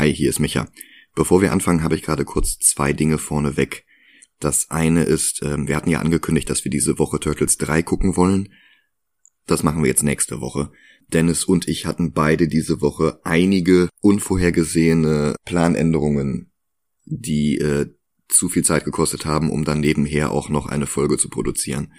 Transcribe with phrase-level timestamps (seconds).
[0.00, 0.66] Hi, hier ist Micha.
[1.14, 3.84] Bevor wir anfangen, habe ich gerade kurz zwei Dinge vorneweg.
[4.38, 8.16] Das eine ist, äh, wir hatten ja angekündigt, dass wir diese Woche Turtles 3 gucken
[8.16, 8.48] wollen.
[9.44, 10.72] Das machen wir jetzt nächste Woche.
[11.08, 16.50] Dennis und ich hatten beide diese Woche einige unvorhergesehene Planänderungen,
[17.04, 17.90] die äh,
[18.26, 21.92] zu viel Zeit gekostet haben, um dann nebenher auch noch eine Folge zu produzieren.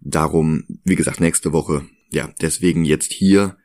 [0.00, 1.86] Darum, wie gesagt, nächste Woche.
[2.08, 3.58] Ja, deswegen jetzt hier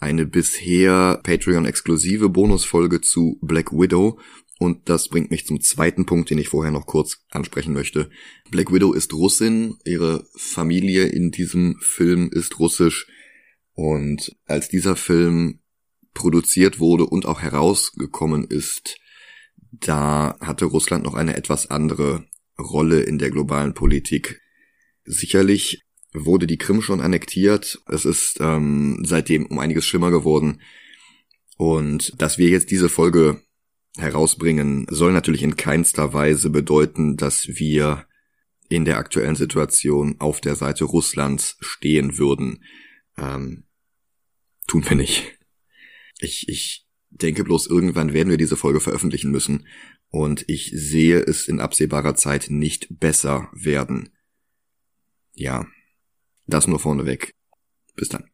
[0.00, 4.18] eine bisher Patreon-exklusive Bonusfolge zu Black Widow.
[4.58, 8.10] Und das bringt mich zum zweiten Punkt, den ich vorher noch kurz ansprechen möchte.
[8.50, 13.06] Black Widow ist Russin, ihre Familie in diesem Film ist russisch.
[13.74, 15.60] Und als dieser Film
[16.12, 18.98] produziert wurde und auch herausgekommen ist,
[19.72, 22.26] da hatte Russland noch eine etwas andere
[22.58, 24.40] Rolle in der globalen Politik.
[25.04, 25.82] Sicherlich
[26.12, 27.80] wurde die Krim schon annektiert.
[27.86, 30.60] Es ist ähm, seitdem um einiges schlimmer geworden.
[31.56, 33.42] Und dass wir jetzt diese Folge
[33.96, 38.06] herausbringen, soll natürlich in keinster Weise bedeuten, dass wir
[38.68, 42.64] in der aktuellen Situation auf der Seite Russlands stehen würden.
[43.18, 43.64] Ähm,
[44.66, 45.38] tun wir nicht.
[46.20, 49.66] Ich, ich denke bloß, irgendwann werden wir diese Folge veröffentlichen müssen.
[50.08, 54.10] Und ich sehe es in absehbarer Zeit nicht besser werden.
[55.34, 55.66] Ja,
[56.50, 57.34] das nur vorneweg.
[57.96, 58.24] Bis dann.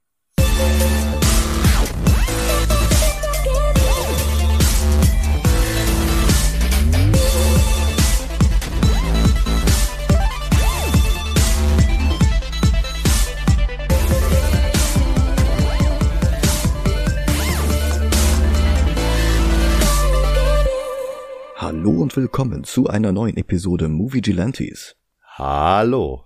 [21.56, 24.96] Hallo und willkommen zu einer neuen Episode Movie Gelantes.
[25.34, 26.24] Hallo.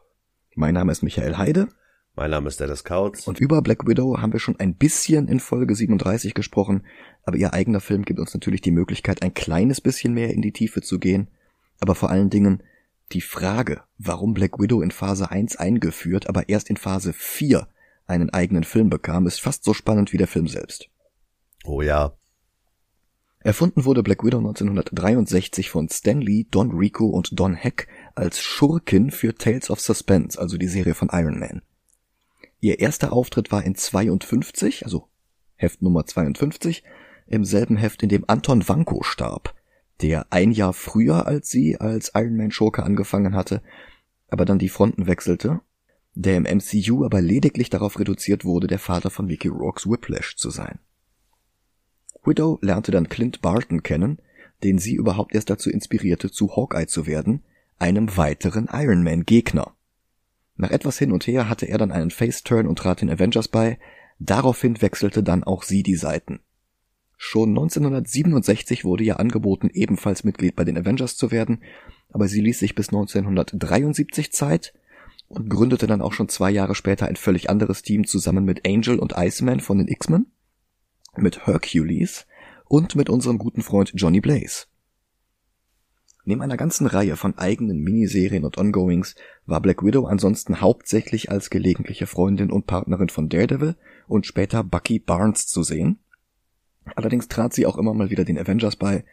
[0.54, 1.68] Mein Name ist Michael Heide
[2.20, 3.26] mein Name ist Dennis Kautz.
[3.26, 6.82] Und über Black Widow haben wir schon ein bisschen in Folge 37 gesprochen,
[7.24, 10.52] aber ihr eigener Film gibt uns natürlich die Möglichkeit, ein kleines bisschen mehr in die
[10.52, 11.28] Tiefe zu gehen.
[11.80, 12.62] Aber vor allen Dingen
[13.12, 17.66] die Frage, warum Black Widow in Phase 1 eingeführt, aber erst in Phase 4
[18.06, 20.90] einen eigenen Film bekam, ist fast so spannend wie der Film selbst.
[21.64, 22.12] Oh ja.
[23.38, 29.10] Erfunden wurde Black Widow 1963 von Stan Lee, Don Rico und Don Heck als Schurkin
[29.10, 31.62] für Tales of Suspense, also die Serie von Iron Man.
[32.60, 35.08] Ihr erster Auftritt war in 52, also
[35.56, 36.84] Heft Nummer 52,
[37.26, 39.54] im selben Heft, in dem Anton Wanko starb,
[40.02, 43.62] der ein Jahr früher als sie als Iron Man Schurke angefangen hatte,
[44.28, 45.60] aber dann die Fronten wechselte,
[46.14, 50.50] der im MCU aber lediglich darauf reduziert wurde, der Vater von Mickey Rourke's Whiplash zu
[50.50, 50.78] sein.
[52.24, 54.20] Widow lernte dann Clint Barton kennen,
[54.62, 57.42] den sie überhaupt erst dazu inspirierte, zu Hawkeye zu werden,
[57.78, 59.74] einem weiteren Iron Man Gegner.
[60.60, 63.78] Nach etwas hin und her hatte er dann einen Face-Turn und trat den Avengers bei,
[64.18, 66.40] daraufhin wechselte dann auch sie die Seiten.
[67.16, 71.62] Schon 1967 wurde ihr angeboten, ebenfalls Mitglied bei den Avengers zu werden,
[72.10, 74.74] aber sie ließ sich bis 1973 Zeit
[75.28, 78.98] und gründete dann auch schon zwei Jahre später ein völlig anderes Team zusammen mit Angel
[78.98, 80.26] und Iceman von den X-Men,
[81.16, 82.26] mit Hercules
[82.66, 84.66] und mit unserem guten Freund Johnny Blaze.
[86.30, 91.50] Neben einer ganzen Reihe von eigenen Miniserien und Ongoings war Black Widow ansonsten hauptsächlich als
[91.50, 93.74] gelegentliche Freundin und Partnerin von Daredevil
[94.06, 95.98] und später Bucky Barnes zu sehen.
[96.94, 99.04] Allerdings trat sie auch immer mal wieder den Avengers bei,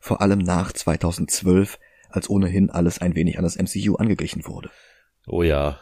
[0.00, 1.78] vor allem nach 2012,
[2.10, 4.68] als ohnehin alles ein wenig an das MCU angeglichen wurde.
[5.26, 5.80] Oh ja.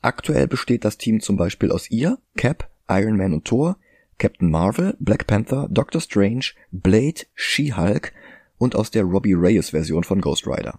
[0.00, 3.76] Aktuell besteht das Team zum Beispiel aus ihr, Cap, Iron Man und Thor,
[4.16, 8.14] Captain Marvel, Black Panther, Doctor Strange, Blade, She-Hulk
[8.58, 10.78] und aus der Robbie Reyes Version von Ghost Rider.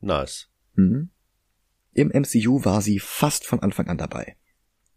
[0.00, 0.48] Nice.
[0.74, 1.10] Mhm.
[1.92, 4.36] Im MCU war sie fast von Anfang an dabei.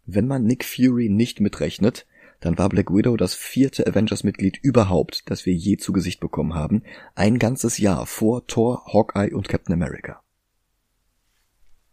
[0.04, 2.06] Wenn man Nick Fury nicht mitrechnet,
[2.40, 6.82] dann war Black Widow das vierte Avengers-Mitglied überhaupt, das wir je zu Gesicht bekommen haben,
[7.14, 10.22] ein ganzes Jahr vor Thor, Hawkeye und Captain America.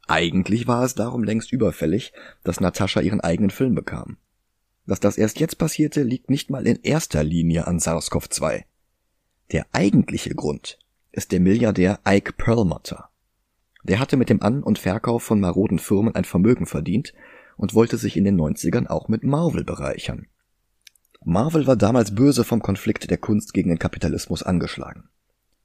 [0.08, 2.14] Eigentlich war es darum längst überfällig,
[2.44, 4.18] dass Natascha ihren eigenen Film bekam.
[4.86, 8.64] Dass das erst jetzt passierte, liegt nicht mal in erster Linie an SARS-CoV-2.
[9.52, 10.78] Der eigentliche Grund
[11.14, 13.10] ist der Milliardär Ike Perlmutter.
[13.84, 17.14] Der hatte mit dem An- und Verkauf von maroden Firmen ein Vermögen verdient
[17.56, 20.28] und wollte sich in den 90ern auch mit Marvel bereichern.
[21.24, 25.10] Marvel war damals böse vom Konflikt der Kunst gegen den Kapitalismus angeschlagen.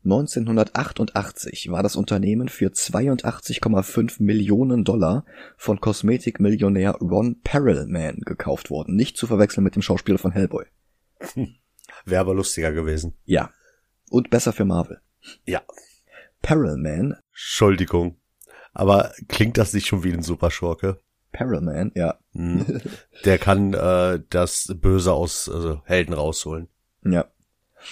[0.04, 5.24] 1988 war das Unternehmen für 82,5 Millionen Dollar
[5.56, 10.66] von Kosmetikmillionär Ron Perelman gekauft worden, nicht zu verwechseln mit dem Schauspieler von Hellboy.
[12.04, 13.14] Wäre aber lustiger gewesen.
[13.24, 13.50] Ja,
[14.12, 15.00] und besser für Marvel.
[15.44, 15.62] Ja.
[16.42, 17.16] Perilman.
[17.30, 18.16] Entschuldigung.
[18.72, 20.98] Aber klingt das nicht schon wie ein Superschurke?
[21.32, 22.18] Perilman, ja.
[22.32, 22.80] Mhm.
[23.24, 26.68] Der kann äh, das Böse aus also Helden rausholen.
[27.04, 27.26] Ja.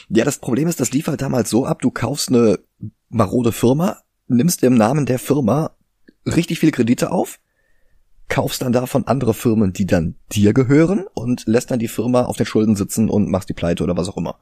[0.09, 2.61] Ja, das Problem ist, das lief halt damals so ab, du kaufst eine
[3.09, 5.73] marode Firma, nimmst im Namen der Firma
[6.27, 7.41] richtig viele Kredite auf,
[8.29, 12.37] kaufst dann davon andere Firmen, die dann dir gehören und lässt dann die Firma auf
[12.37, 14.39] den Schulden sitzen und machst die Pleite oder was auch immer.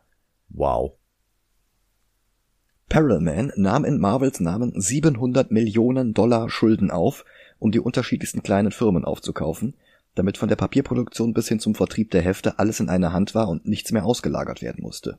[0.51, 0.93] Wow.
[2.89, 7.27] Perelman nahm in Marvels Namen 700 Millionen Dollar Schulden auf,
[7.59, 9.75] um die unterschiedlichsten kleinen Firmen aufzukaufen,
[10.15, 13.49] damit von der Papierproduktion bis hin zum Vertrieb der Hefte alles in einer Hand war
[13.49, 15.19] und nichts mehr ausgelagert werden musste.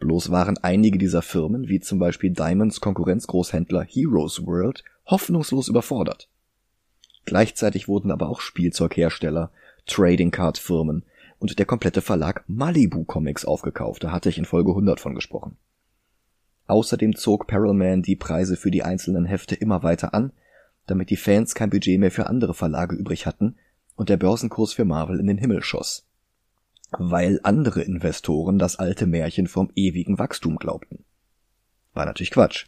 [0.00, 6.28] Bloß waren einige dieser Firmen, wie zum Beispiel Diamonds Konkurrenzgroßhändler Heroes World, hoffnungslos überfordert.
[7.26, 9.52] Gleichzeitig wurden aber auch Spielzeughersteller,
[9.86, 11.04] Trading Card Firmen
[11.38, 15.56] und der komplette Verlag Malibu Comics aufgekauft, da hatte ich in Folge 100 von gesprochen.
[16.70, 20.32] Außerdem zog Perelman die Preise für die einzelnen Hefte immer weiter an,
[20.86, 23.56] damit die Fans kein Budget mehr für andere Verlage übrig hatten
[23.96, 26.06] und der Börsenkurs für Marvel in den Himmel schoss.
[26.92, 31.04] Weil andere Investoren das alte Märchen vom ewigen Wachstum glaubten.
[31.92, 32.66] War natürlich Quatsch.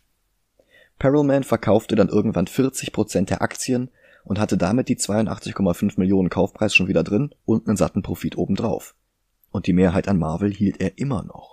[0.98, 3.88] Perelman verkaufte dann irgendwann 40 Prozent der Aktien
[4.24, 8.96] und hatte damit die 82,5 Millionen Kaufpreis schon wieder drin und einen satten Profit obendrauf.
[9.52, 11.51] Und die Mehrheit an Marvel hielt er immer noch.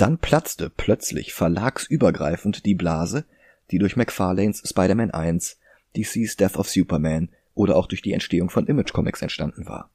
[0.00, 3.26] Dann platzte plötzlich verlagsübergreifend die Blase,
[3.70, 5.58] die durch McFarlanes Spider-Man 1,
[5.94, 9.90] DC's Death of Superman oder auch durch die Entstehung von Image Comics entstanden war.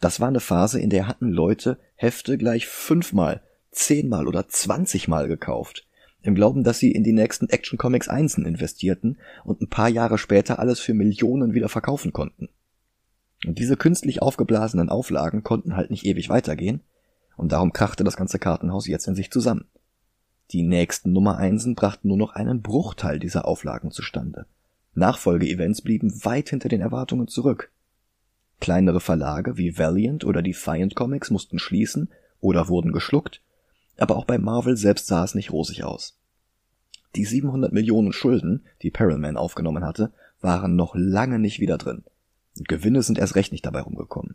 [0.00, 5.86] Das war eine Phase, in der hatten Leute Hefte gleich fünfmal, zehnmal oder zwanzigmal gekauft,
[6.22, 10.18] im Glauben, dass sie in die nächsten Action Comics Einsen investierten und ein paar Jahre
[10.18, 12.48] später alles für Millionen wieder verkaufen konnten.
[13.46, 16.82] Und diese künstlich aufgeblasenen Auflagen konnten halt nicht ewig weitergehen,
[17.40, 19.64] und darum krachte das ganze Kartenhaus jetzt in sich zusammen.
[20.50, 24.44] Die nächsten Nummer Einsen brachten nur noch einen Bruchteil dieser Auflagen zustande.
[24.92, 27.72] Nachfolgeevents blieben weit hinter den Erwartungen zurück.
[28.60, 32.10] Kleinere Verlage wie Valiant oder Defiant Comics mussten schließen
[32.40, 33.40] oder wurden geschluckt,
[33.96, 36.18] aber auch bei Marvel selbst sah es nicht rosig aus.
[37.16, 42.04] Die 700 Millionen Schulden, die Perelman aufgenommen hatte, waren noch lange nicht wieder drin.
[42.56, 44.34] Gewinne sind erst recht nicht dabei rumgekommen.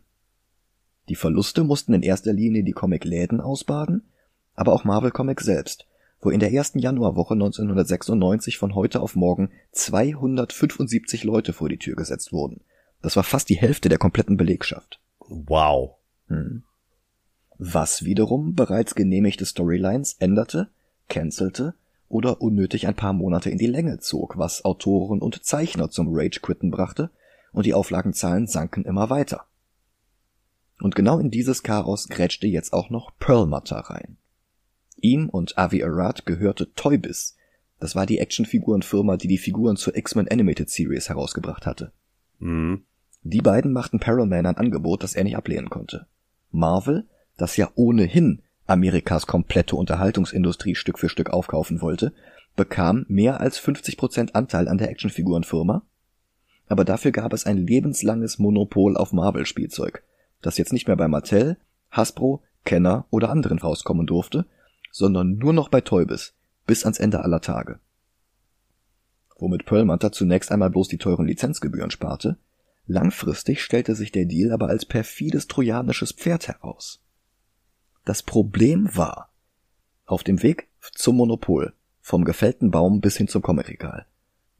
[1.08, 4.02] Die Verluste mussten in erster Linie die Comic-Läden ausbaden,
[4.54, 5.86] aber auch Marvel Comics selbst,
[6.20, 11.94] wo in der ersten Januarwoche 1996 von heute auf morgen 275 Leute vor die Tür
[11.94, 12.62] gesetzt wurden.
[13.02, 15.00] Das war fast die Hälfte der kompletten Belegschaft.
[15.20, 15.96] Wow.
[16.28, 16.64] Hm.
[17.58, 20.68] Was wiederum bereits genehmigte Storylines änderte,
[21.08, 21.74] cancelte
[22.08, 26.70] oder unnötig ein paar Monate in die Länge zog, was Autoren und Zeichner zum Rage-Quitten
[26.70, 27.10] brachte
[27.52, 29.46] und die Auflagenzahlen sanken immer weiter.
[30.80, 34.18] Und genau in dieses Chaos grätschte jetzt auch noch Perlmutter rein.
[34.96, 37.36] Ihm und Avi Arad gehörte Toybis.
[37.78, 41.92] Das war die Actionfigurenfirma, die die Figuren zur X-Men Animated Series herausgebracht hatte.
[42.38, 42.84] Mhm.
[43.22, 46.06] Die beiden machten Perelman ein Angebot, das er nicht ablehnen konnte.
[46.50, 52.12] Marvel, das ja ohnehin Amerikas komplette Unterhaltungsindustrie Stück für Stück aufkaufen wollte,
[52.56, 55.82] bekam mehr als 50% Anteil an der Actionfigurenfirma,
[56.68, 60.02] aber dafür gab es ein lebenslanges Monopol auf Marvel-Spielzeug,
[60.46, 61.58] das jetzt nicht mehr bei Mattel,
[61.90, 64.46] Hasbro, Kenner oder anderen rauskommen durfte,
[64.92, 66.34] sondern nur noch bei Teubis,
[66.66, 67.80] bis ans Ende aller Tage.
[69.38, 72.38] Womit Perlmutter zunächst einmal bloß die teuren Lizenzgebühren sparte,
[72.86, 77.02] langfristig stellte sich der Deal aber als perfides trojanisches Pferd heraus.
[78.04, 79.30] Das Problem war,
[80.06, 84.06] auf dem Weg zum Monopol, vom gefällten Baum bis hin zum Comicregal,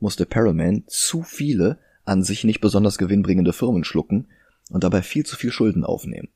[0.01, 4.27] musste Perelman zu viele an sich nicht besonders gewinnbringende Firmen schlucken
[4.71, 6.29] und dabei viel zu viel Schulden aufnehmen.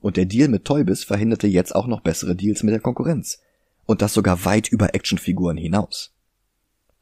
[0.00, 3.40] Und der Deal mit Toybis verhinderte jetzt auch noch bessere Deals mit der Konkurrenz.
[3.84, 6.12] Und das sogar weit über Actionfiguren hinaus.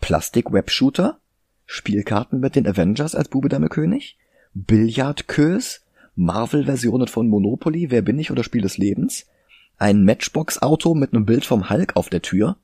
[0.00, 1.20] Plastik-Webshooter?
[1.66, 4.16] Spielkarten mit den Avengers als Bube Dame König?
[4.54, 5.82] Billardkös?
[6.14, 9.26] Marvel-Versionen von Monopoly, Wer bin ich oder Spiel des Lebens?
[9.76, 12.56] Ein Matchbox-Auto mit einem Bild vom Hulk auf der Tür?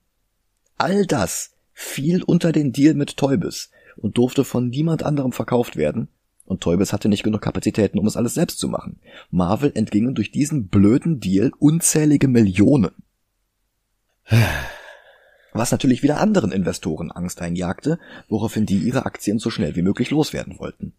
[0.79, 6.09] All das fiel unter den Deal mit Toybis und durfte von niemand anderem verkauft werden,
[6.45, 9.01] und Teubes hatte nicht genug Kapazitäten, um es alles selbst zu machen.
[9.31, 12.93] Marvel entgingen durch diesen blöden Deal unzählige Millionen.
[15.53, 20.11] Was natürlich wieder anderen Investoren Angst einjagte, woraufhin die ihre Aktien so schnell wie möglich
[20.11, 20.95] loswerden wollten.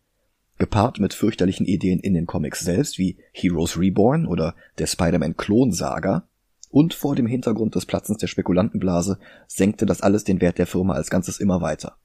[0.60, 6.28] Gepaart mit fürchterlichen Ideen in den Comics selbst wie Heroes Reborn oder der Spider-Man Klonsaga
[6.70, 10.94] und vor dem Hintergrund des Platzens der Spekulantenblase senkte das alles den Wert der Firma
[10.94, 11.98] als Ganzes immer weiter.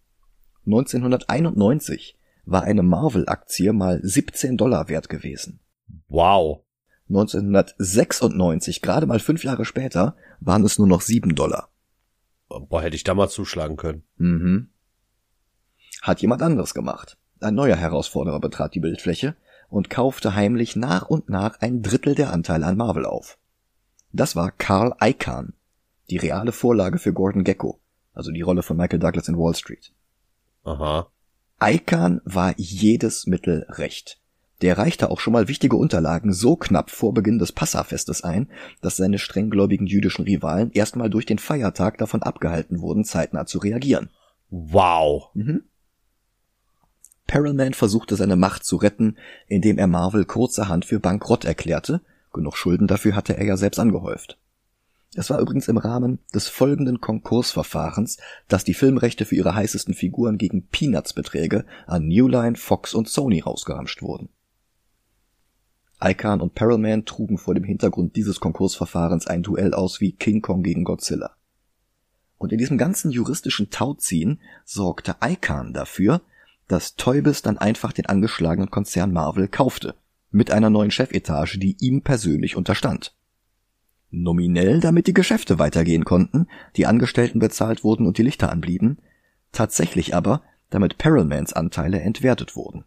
[0.66, 2.17] 1991
[2.50, 5.60] war eine Marvel-Aktie mal 17 Dollar wert gewesen.
[6.08, 6.62] Wow.
[7.08, 11.70] 1996, gerade mal fünf Jahre später, waren es nur noch 7 Dollar.
[12.48, 14.02] Boah, hätte ich da mal zuschlagen können.
[14.16, 14.70] Mhm.
[16.02, 17.18] Hat jemand anderes gemacht.
[17.40, 19.36] Ein neuer Herausforderer betrat die Bildfläche
[19.68, 23.38] und kaufte heimlich nach und nach ein Drittel der Anteile an Marvel auf.
[24.12, 25.52] Das war Carl Icahn,
[26.08, 27.78] die reale Vorlage für Gordon Gecko,
[28.14, 29.92] also die Rolle von Michael Douglas in Wall Street.
[30.64, 31.10] Aha.
[31.60, 34.20] Icahn war jedes Mittel recht.
[34.62, 38.48] Der reichte auch schon mal wichtige Unterlagen so knapp vor Beginn des Passafestes ein,
[38.80, 44.10] dass seine strenggläubigen jüdischen Rivalen erstmal durch den Feiertag davon abgehalten wurden, zeitnah zu reagieren.
[44.50, 45.30] Wow.
[45.34, 45.64] Mhm.
[47.26, 52.00] Perelman versuchte seine Macht zu retten, indem er Marvel kurzerhand für bankrott erklärte.
[52.32, 54.38] Genug Schulden dafür hatte er ja selbst angehäuft.
[55.14, 60.36] Es war übrigens im Rahmen des folgenden Konkursverfahrens, dass die Filmrechte für ihre heißesten Figuren
[60.36, 64.28] gegen Peanuts-Beträge an New Line, Fox und Sony rausgeramscht wurden.
[66.00, 70.62] Icahn und Perelman trugen vor dem Hintergrund dieses Konkursverfahrens ein Duell aus wie King Kong
[70.62, 71.34] gegen Godzilla.
[72.36, 76.22] Und in diesem ganzen juristischen Tauziehen sorgte Icahn dafür,
[76.68, 79.96] dass Teubis dann einfach den angeschlagenen Konzern Marvel kaufte,
[80.30, 83.17] mit einer neuen Chefetage, die ihm persönlich unterstand.
[84.10, 86.46] Nominell, damit die Geschäfte weitergehen konnten,
[86.76, 88.98] die Angestellten bezahlt wurden und die Lichter anblieben,
[89.52, 92.84] tatsächlich aber, damit Perelmans Anteile entwertet wurden.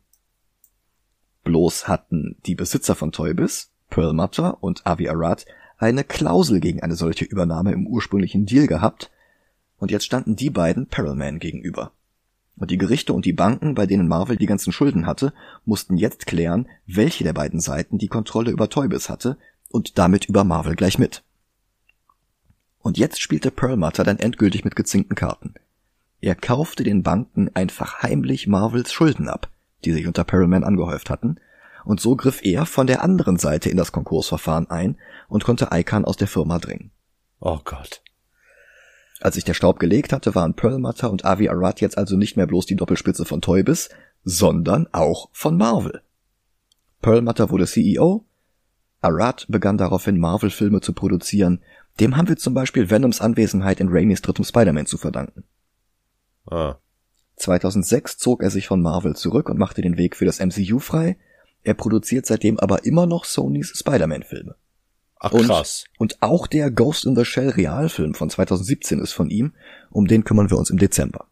[1.44, 5.46] Bloß hatten die Besitzer von Teubis, Perlmutter und Avi Arad
[5.78, 9.12] eine Klausel gegen eine solche Übernahme im ursprünglichen Deal gehabt,
[9.78, 11.92] und jetzt standen die beiden Perelman gegenüber.
[12.56, 15.34] Und die Gerichte und die Banken, bei denen Marvel die ganzen Schulden hatte,
[15.66, 19.38] mussten jetzt klären, welche der beiden Seiten die Kontrolle über Teubis hatte
[19.72, 21.24] und damit über Marvel gleich mit.
[22.80, 25.54] Und jetzt spielte Perlmutter dann endgültig mit gezinkten Karten.
[26.20, 29.50] Er kaufte den Banken einfach heimlich Marvels Schulden ab,
[29.86, 31.38] die sich unter Perelman angehäuft hatten,
[31.84, 34.98] und so griff er von der anderen Seite in das Konkursverfahren ein
[35.28, 36.92] und konnte Icahn aus der Firma drängen.
[37.40, 38.04] Oh Gott.
[39.20, 42.48] Als sich der Staub gelegt hatte, waren Perlmutter und Avi Arad jetzt also nicht mehr
[42.48, 43.90] bloß die Doppelspitze von Teubis,
[44.24, 46.02] sondern auch von Marvel.
[47.02, 48.26] Perlmutter wurde CEO,
[49.02, 51.62] Arad begann daraufhin Marvel-Filme zu produzieren,
[52.00, 55.44] dem haben wir zum Beispiel Venoms Anwesenheit in Raimis drittem Spider-Man zu verdanken.
[56.46, 56.76] Ah.
[57.36, 61.18] 2006 zog er sich von Marvel zurück und machte den Weg für das MCU frei,
[61.64, 64.56] er produziert seitdem aber immer noch Sonys Spider-Man-Filme.
[65.20, 65.86] Ach Und- krass.
[65.98, 69.54] Und auch der Ghost in the Shell Realfilm von 2017 ist von ihm,
[69.92, 71.28] um den kümmern wir uns im Dezember.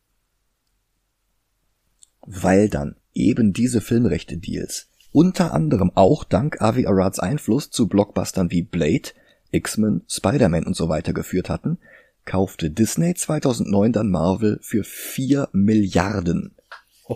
[2.22, 8.62] Weil dann eben diese Filmrechte-Deals unter anderem auch dank Avi Arads Einfluss zu Blockbustern wie
[8.62, 9.10] Blade,
[9.52, 11.80] X-Men, Spider-Man und so weiter geführt hatten,
[12.26, 16.56] kaufte Disney 2009 dann Marvel für 4 Milliarden.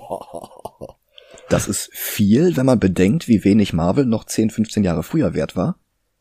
[1.49, 5.55] Das ist viel, wenn man bedenkt, wie wenig Marvel noch 10, 15 Jahre früher wert
[5.55, 5.77] war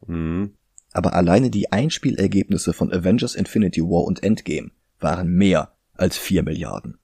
[0.07, 0.55] Hm.
[0.93, 6.99] aber alleine die Einspielergebnisse von Avengers Infinity War und Endgame waren mehr als 4 Milliarden.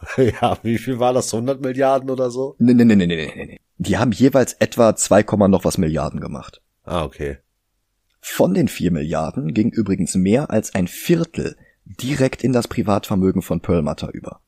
[0.16, 1.32] Ja, wie viel war das?
[1.32, 2.54] 100 Milliarden oder so?
[2.58, 3.60] Nee, nee, nee, nee, nee, nee, nee.
[3.78, 6.62] Die haben jeweils etwa 2, Komma noch was Milliarden gemacht.
[6.84, 7.38] Ah, okay.
[8.20, 13.60] Von den 4 Milliarden ging übrigens mehr als ein Viertel direkt in das Privatvermögen von
[13.60, 14.40] Perlmutter über.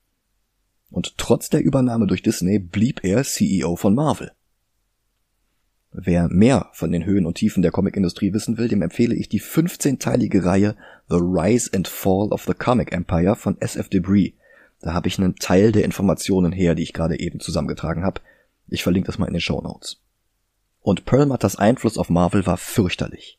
[0.91, 4.33] Und trotz der Übernahme durch Disney blieb er CEO von Marvel.
[5.93, 9.41] Wer mehr von den Höhen und Tiefen der Comicindustrie wissen will, dem empfehle ich die
[9.41, 10.77] 15-teilige Reihe
[11.09, 14.35] The Rise and Fall of the Comic Empire von SF Debris.
[14.81, 18.21] Da habe ich einen Teil der Informationen her, die ich gerade eben zusammengetragen habe.
[18.69, 20.01] Ich verlinke das mal in den Show Notes.
[20.81, 23.39] Und Perlmutters Einfluss auf Marvel war fürchterlich.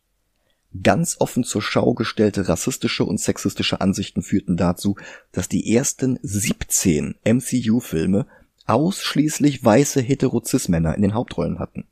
[0.84, 4.96] Ganz offen zur Schau gestellte rassistische und sexistische Ansichten führten dazu,
[5.32, 8.28] dass die ersten 17 MCU-Filme
[8.68, 11.88] ausschließlich weiße Heterozis-Männer in den Hauptrollen hatten.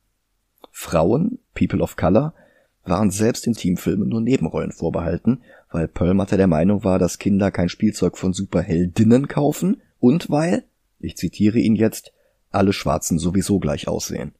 [0.71, 2.33] Frauen, People of Color,
[2.85, 7.69] waren selbst in Teamfilmen nur Nebenrollen vorbehalten, weil Perlmutter der Meinung war, dass Kinder kein
[7.69, 10.63] Spielzeug von Superheldinnen kaufen und weil,
[10.99, 12.11] ich zitiere ihn jetzt,
[12.51, 14.33] alle Schwarzen sowieso gleich aussehen.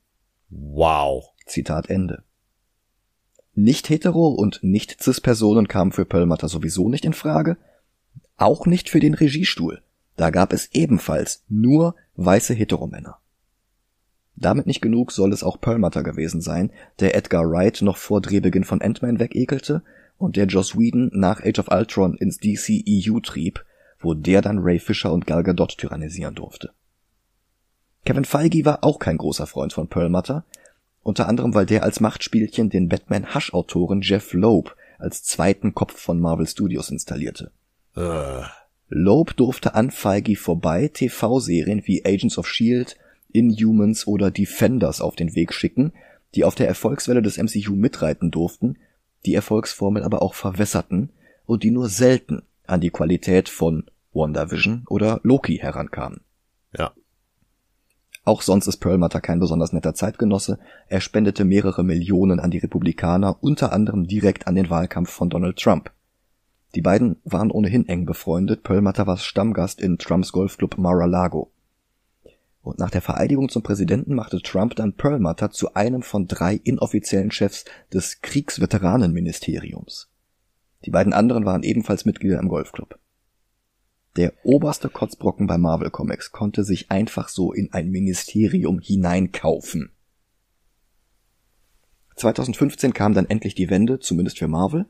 [0.49, 1.25] Wow.
[1.45, 2.23] Zitat Ende.
[3.55, 7.57] Nicht-hetero und nicht-cis-Personen kamen für Perlmutter sowieso nicht in Frage,
[8.37, 9.81] auch nicht für den Regiestuhl.
[10.15, 13.17] Da gab es ebenfalls nur weiße Heteromänner.
[14.35, 18.63] Damit nicht genug soll es auch Perlmutter gewesen sein, der Edgar Wright noch vor Drehbeginn
[18.63, 19.83] von Ant-Man wegekelte
[20.19, 23.65] und der Joss Whedon nach Age of Ultron ins DCEU trieb,
[23.99, 26.71] wo der dann Ray Fisher und Gal Gadot tyrannisieren durfte.
[28.05, 30.45] Kevin Feige war auch kein großer Freund von Perlmutter,
[31.03, 36.47] unter anderem weil der als Machtspielchen den Batman-Hush-Autoren Jeff Loeb als zweiten Kopf von Marvel
[36.47, 37.51] Studios installierte.
[37.95, 38.43] Äh.
[38.89, 42.95] Loeb durfte an Feige vorbei TV-Serien wie Agents of S.H.I.E.L.D.,
[43.31, 45.93] Inhumans oder Defenders auf den Weg schicken,
[46.35, 48.77] die auf der Erfolgswelle des MCU mitreiten durften,
[49.25, 51.11] die Erfolgsformel aber auch verwässerten
[51.45, 56.21] und die nur selten an die Qualität von WandaVision oder Loki herankamen.
[56.77, 56.93] Ja.
[58.23, 60.59] Auch sonst ist Perlmutter kein besonders netter Zeitgenosse.
[60.87, 65.57] Er spendete mehrere Millionen an die Republikaner, unter anderem direkt an den Wahlkampf von Donald
[65.57, 65.91] Trump.
[66.75, 68.61] Die beiden waren ohnehin eng befreundet.
[68.61, 71.51] Perlmutter war Stammgast in Trumps Golfclub Mar-a-Lago.
[72.69, 77.31] Und nach der Vereidigung zum Präsidenten machte Trump dann Perlmutter zu einem von drei inoffiziellen
[77.31, 80.07] Chefs des Kriegsveteranenministeriums.
[80.85, 82.99] Die beiden anderen waren ebenfalls Mitglieder im Golfclub.
[84.17, 89.91] Der oberste Kotzbrocken bei Marvel Comics konnte sich einfach so in ein Ministerium hineinkaufen.
[92.17, 94.85] 2015 kam dann endlich die Wende, zumindest für Marvel.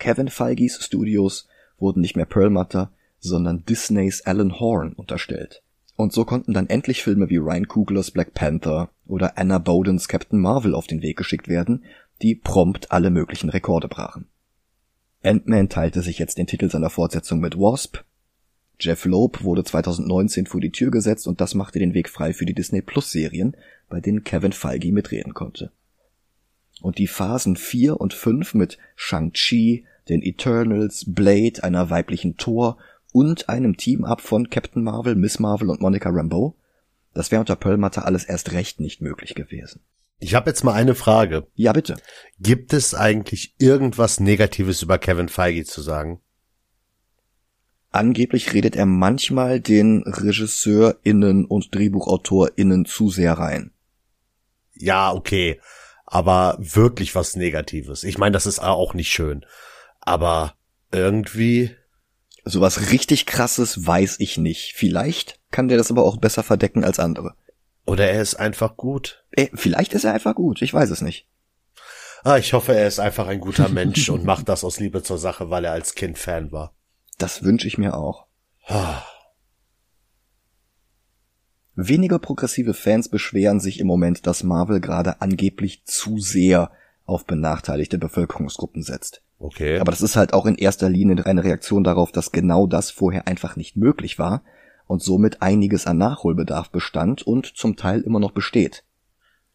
[0.00, 1.46] Kevin Feige's Studios
[1.78, 5.63] wurden nicht mehr Perlmutter, sondern Disneys Alan Horn unterstellt.
[5.96, 10.40] Und so konnten dann endlich Filme wie Ryan Cooglers Black Panther oder Anna Bowdens Captain
[10.40, 11.84] Marvel auf den Weg geschickt werden,
[12.22, 14.26] die prompt alle möglichen Rekorde brachen.
[15.22, 17.98] Ant-Man teilte sich jetzt den Titel seiner Fortsetzung mit Wasp.
[18.78, 22.44] Jeff Loeb wurde 2019 vor die Tür gesetzt und das machte den Weg frei für
[22.44, 23.56] die Disney Plus Serien,
[23.88, 25.70] bei denen Kevin Feige mitreden konnte.
[26.82, 32.76] Und die Phasen 4 und 5 mit Shang-Chi, den Eternals, Blade, einer weiblichen Thor
[33.14, 36.56] und einem Team-Up von Captain Marvel, Miss Marvel und Monica Rambeau,
[37.14, 39.82] das wäre unter Perlmutter alles erst recht nicht möglich gewesen.
[40.18, 41.46] Ich habe jetzt mal eine Frage.
[41.54, 41.96] Ja, bitte.
[42.40, 46.20] Gibt es eigentlich irgendwas Negatives über Kevin Feige zu sagen?
[47.90, 53.70] Angeblich redet er manchmal den RegisseurInnen und DrehbuchautorInnen zu sehr rein.
[54.72, 55.60] Ja, okay.
[56.04, 58.02] Aber wirklich was Negatives.
[58.02, 59.46] Ich meine, das ist auch nicht schön.
[60.00, 60.54] Aber
[60.90, 61.76] irgendwie
[62.44, 64.74] Sowas richtig krasses weiß ich nicht.
[64.74, 67.34] Vielleicht kann der das aber auch besser verdecken als andere.
[67.86, 69.24] Oder er ist einfach gut.
[69.30, 71.26] Ey, vielleicht ist er einfach gut, ich weiß es nicht.
[72.22, 75.18] Ah, ich hoffe, er ist einfach ein guter Mensch und macht das aus Liebe zur
[75.18, 76.74] Sache, weil er als Kind Fan war.
[77.18, 78.26] Das wünsche ich mir auch.
[78.66, 79.02] Ah.
[81.74, 86.70] Wenige progressive Fans beschweren sich im Moment, dass Marvel gerade angeblich zu sehr
[87.04, 89.22] auf benachteiligte Bevölkerungsgruppen setzt.
[89.44, 89.78] Okay.
[89.78, 93.28] Aber das ist halt auch in erster Linie eine Reaktion darauf, dass genau das vorher
[93.28, 94.42] einfach nicht möglich war
[94.86, 98.84] und somit einiges an Nachholbedarf bestand und zum Teil immer noch besteht.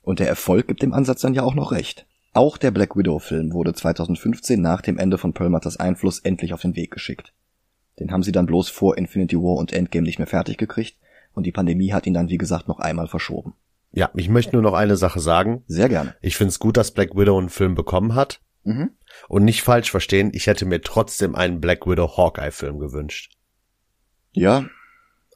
[0.04, 2.06] Und der Erfolg gibt dem Ansatz dann ja auch noch recht.
[2.34, 6.76] Auch der Black Widow-Film wurde 2015 nach dem Ende von Perlmutters Einfluss endlich auf den
[6.76, 7.34] Weg geschickt.
[8.00, 10.98] Den haben sie dann bloß vor Infinity War und Endgame nicht mehr fertig gekriegt
[11.34, 13.56] und die Pandemie hat ihn dann wie gesagt noch einmal verschoben.
[13.92, 15.64] Ja, ich möchte nur noch eine Sache sagen.
[15.66, 16.14] Sehr gerne.
[16.22, 18.40] Ich finde es gut, dass Black Widow einen Film bekommen hat.
[18.64, 18.92] Mhm.
[19.28, 23.34] Und nicht falsch verstehen, ich hätte mir trotzdem einen Black Widow Hawkeye Film gewünscht.
[24.32, 24.66] Ja,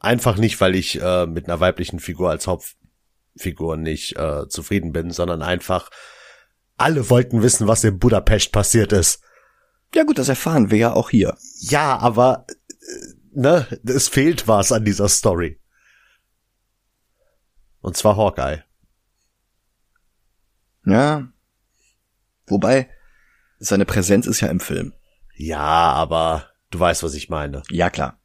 [0.04, 5.12] Einfach nicht, weil ich äh, mit einer weiblichen Figur als Hauptfigur nicht äh, zufrieden bin,
[5.12, 5.90] sondern einfach
[6.76, 9.24] alle wollten wissen, was in Budapest passiert ist.
[9.96, 11.38] ja gut, das erfahren wir ja auch hier.
[11.62, 15.62] Ja, aber äh, ne, es fehlt was an dieser Story.
[17.80, 18.62] Und zwar Hawkeye.
[20.86, 21.30] Ja.
[22.48, 22.90] Wobei,
[23.64, 24.94] seine Präsenz ist ja im Film.
[25.36, 27.64] Ja, aber du weißt, was ich meine.
[27.70, 28.20] Ja, klar.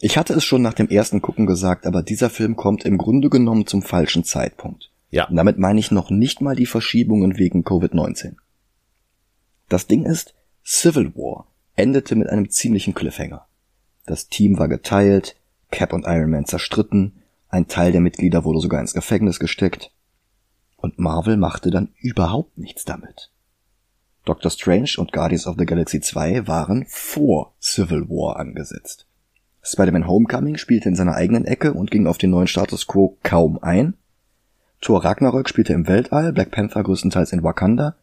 [0.00, 3.30] Ich hatte es schon nach dem ersten Gucken gesagt, aber dieser Film kommt im Grunde
[3.30, 4.90] genommen zum falschen Zeitpunkt.
[5.10, 5.28] Ja.
[5.28, 8.36] Und damit meine ich noch nicht mal die Verschiebungen wegen Covid-19.
[9.68, 13.46] Das Ding ist, Civil War endete mit einem ziemlichen Cliffhanger.
[14.04, 15.36] Das Team war geteilt,
[15.70, 19.92] Cap und Iron Man zerstritten, ein Teil der Mitglieder wurde sogar ins Gefängnis gesteckt.
[20.82, 23.30] Und Marvel machte dann überhaupt nichts damit.
[24.24, 29.06] Doctor Strange und Guardians of the Galaxy 2 waren vor Civil War angesetzt.
[29.62, 33.62] Spider-Man Homecoming spielte in seiner eigenen Ecke und ging auf den neuen Status quo kaum
[33.62, 33.94] ein.
[34.80, 37.94] Thor Ragnarök spielte im Weltall, Black Panther größtenteils in Wakanda.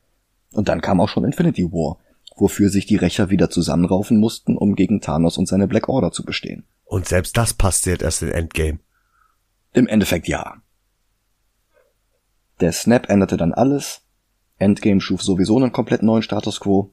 [0.53, 1.97] Und dann kam auch schon Infinity War,
[2.37, 6.23] wofür sich die Rächer wieder zusammenraufen mussten, um gegen Thanos und seine Black Order zu
[6.23, 6.63] bestehen.
[6.85, 8.79] Und selbst das passiert erst in Endgame.
[9.73, 10.61] Im Endeffekt ja.
[12.60, 14.02] Der Snap änderte dann alles.
[14.58, 16.91] Endgame schuf sowieso einen komplett neuen Status quo.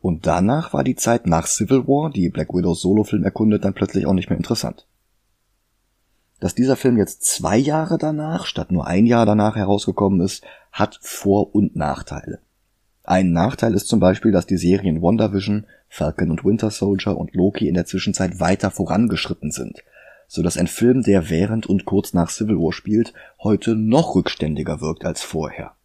[0.00, 4.06] Und danach war die Zeit nach Civil War, die Black Widows Solofilm erkundet, dann plötzlich
[4.06, 4.86] auch nicht mehr interessant.
[6.40, 10.98] Dass dieser Film jetzt zwei Jahre danach, statt nur ein Jahr danach herausgekommen ist, hat
[11.00, 12.40] Vor- und Nachteile.
[13.02, 17.68] Ein Nachteil ist zum Beispiel, dass die Serien WandaVision, Falcon und Winter Soldier und Loki
[17.68, 19.82] in der Zwischenzeit weiter vorangeschritten sind,
[20.34, 24.80] so dass ein Film, der während und kurz nach Civil War spielt, heute noch rückständiger
[24.80, 25.76] wirkt als vorher.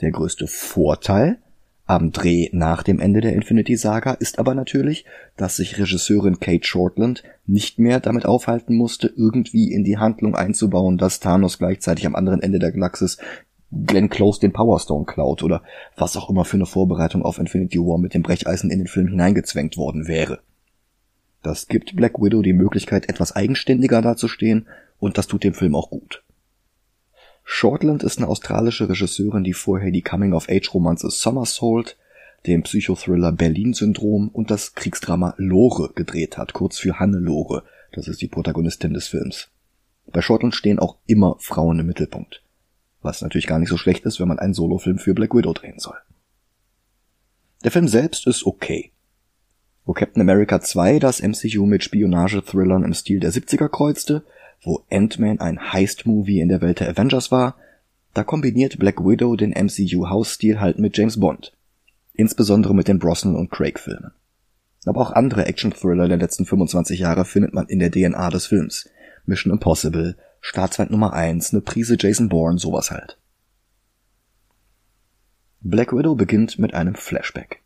[0.00, 1.36] Der größte Vorteil
[1.84, 5.04] am Dreh nach dem Ende der Infinity Saga ist aber natürlich,
[5.36, 10.96] dass sich Regisseurin Kate Shortland nicht mehr damit aufhalten musste, irgendwie in die Handlung einzubauen,
[10.96, 13.18] dass Thanos gleichzeitig am anderen Ende der Galaxis
[13.70, 15.62] Glenn Close den Power Stone klaut oder
[15.94, 19.08] was auch immer für eine Vorbereitung auf Infinity War mit dem Brecheisen in den Film
[19.08, 20.40] hineingezwängt worden wäre.
[21.42, 24.66] Das gibt Black Widow die Möglichkeit, etwas eigenständiger dazustehen
[24.98, 26.22] und das tut dem Film auch gut.
[27.44, 31.96] Shortland ist eine australische Regisseurin, die vorher die Coming-of-Age-Romanze Somersault,
[32.46, 37.62] den Psychothriller Berlin-Syndrom und das Kriegsdrama Lore gedreht hat, kurz für Hannelore.
[37.92, 39.48] Das ist die Protagonistin des Films.
[40.06, 42.42] Bei Shortland stehen auch immer Frauen im Mittelpunkt.
[43.02, 45.78] Was natürlich gar nicht so schlecht ist, wenn man einen Solofilm für Black Widow drehen
[45.78, 45.96] soll.
[47.64, 48.92] Der Film selbst ist okay.
[49.86, 54.24] Wo Captain America 2 das MCU mit Spionage-Thrillern im Stil der 70er kreuzte,
[54.62, 57.56] wo Ant-Man ein Heist-Movie in der Welt der Avengers war,
[58.12, 61.52] da kombiniert Black Widow den MCU-Hausstil halt mit James Bond.
[62.14, 64.12] Insbesondere mit den Brosnan und Craig-Filmen.
[64.86, 68.88] Aber auch andere Action-Thriller der letzten 25 Jahre findet man in der DNA des Films.
[69.24, 73.18] Mission Impossible, Staatsfeind Nummer 1, eine Prise Jason Bourne, sowas halt.
[75.60, 77.62] Black Widow beginnt mit einem Flashback.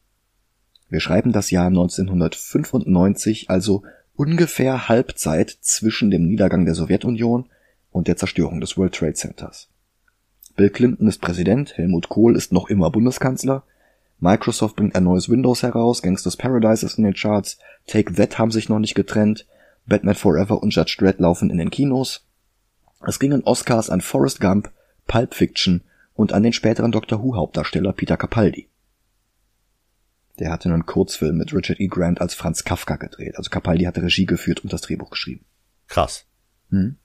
[0.90, 3.85] Wir schreiben das Jahr 1995, also
[4.16, 7.48] ungefähr Halbzeit zwischen dem Niedergang der Sowjetunion
[7.92, 9.68] und der Zerstörung des World Trade Centers.
[10.57, 13.62] Bill Clinton ist Präsident, Helmut Kohl ist noch immer Bundeskanzler,
[14.18, 18.50] Microsoft bringt ein neues Windows heraus, Gangsters Paradise ist in den Charts, Take That haben
[18.50, 19.46] sich noch nicht getrennt,
[19.87, 22.26] Batman Forever und Judge Dredd laufen in den Kinos.
[23.07, 24.70] Es gingen Oscars an Forrest Gump,
[25.07, 25.83] Pulp Fiction
[26.14, 28.69] und an den späteren Doctor Who Hauptdarsteller Peter Capaldi.
[30.40, 31.87] Der hatte einen Kurzfilm mit Richard E.
[31.87, 33.37] Grant als Franz Kafka gedreht.
[33.37, 35.44] Also Capaldi hatte Regie geführt und das Drehbuch geschrieben.
[35.87, 36.26] Krass.
[36.70, 36.96] Hm?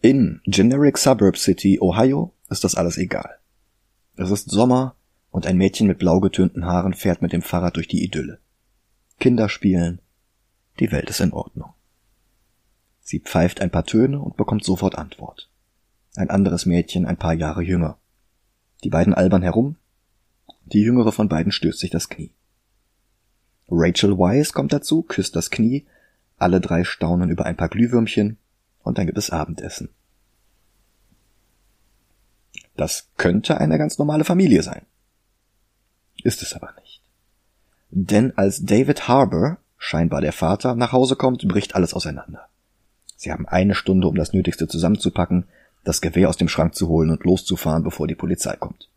[0.00, 3.38] In Generic Suburb City, Ohio, ist das alles egal.
[4.16, 4.96] Es ist Sommer
[5.30, 8.38] und ein Mädchen mit blau getönten Haaren fährt mit dem Fahrrad durch die Idylle.
[9.18, 10.00] Kinder spielen,
[10.78, 11.72] die Welt ist in Ordnung.
[13.00, 15.50] Sie pfeift ein paar Töne und bekommt sofort Antwort.
[16.14, 17.98] Ein anderes Mädchen, ein paar Jahre jünger.
[18.84, 19.76] Die beiden albern herum.
[20.66, 22.32] Die jüngere von beiden stößt sich das Knie.
[23.68, 25.86] Rachel Wise kommt dazu, küsst das Knie.
[26.38, 28.36] Alle drei staunen über ein paar Glühwürmchen
[28.82, 29.88] und dann gibt es Abendessen.
[32.76, 34.86] Das könnte eine ganz normale Familie sein.
[36.22, 37.02] Ist es aber nicht.
[37.90, 42.48] Denn als David Harbour scheinbar der Vater, nach Hause kommt, bricht alles auseinander.
[43.16, 45.44] Sie haben eine Stunde, um das Nötigste zusammenzupacken,
[45.84, 48.88] das Gewehr aus dem Schrank zu holen und loszufahren, bevor die Polizei kommt.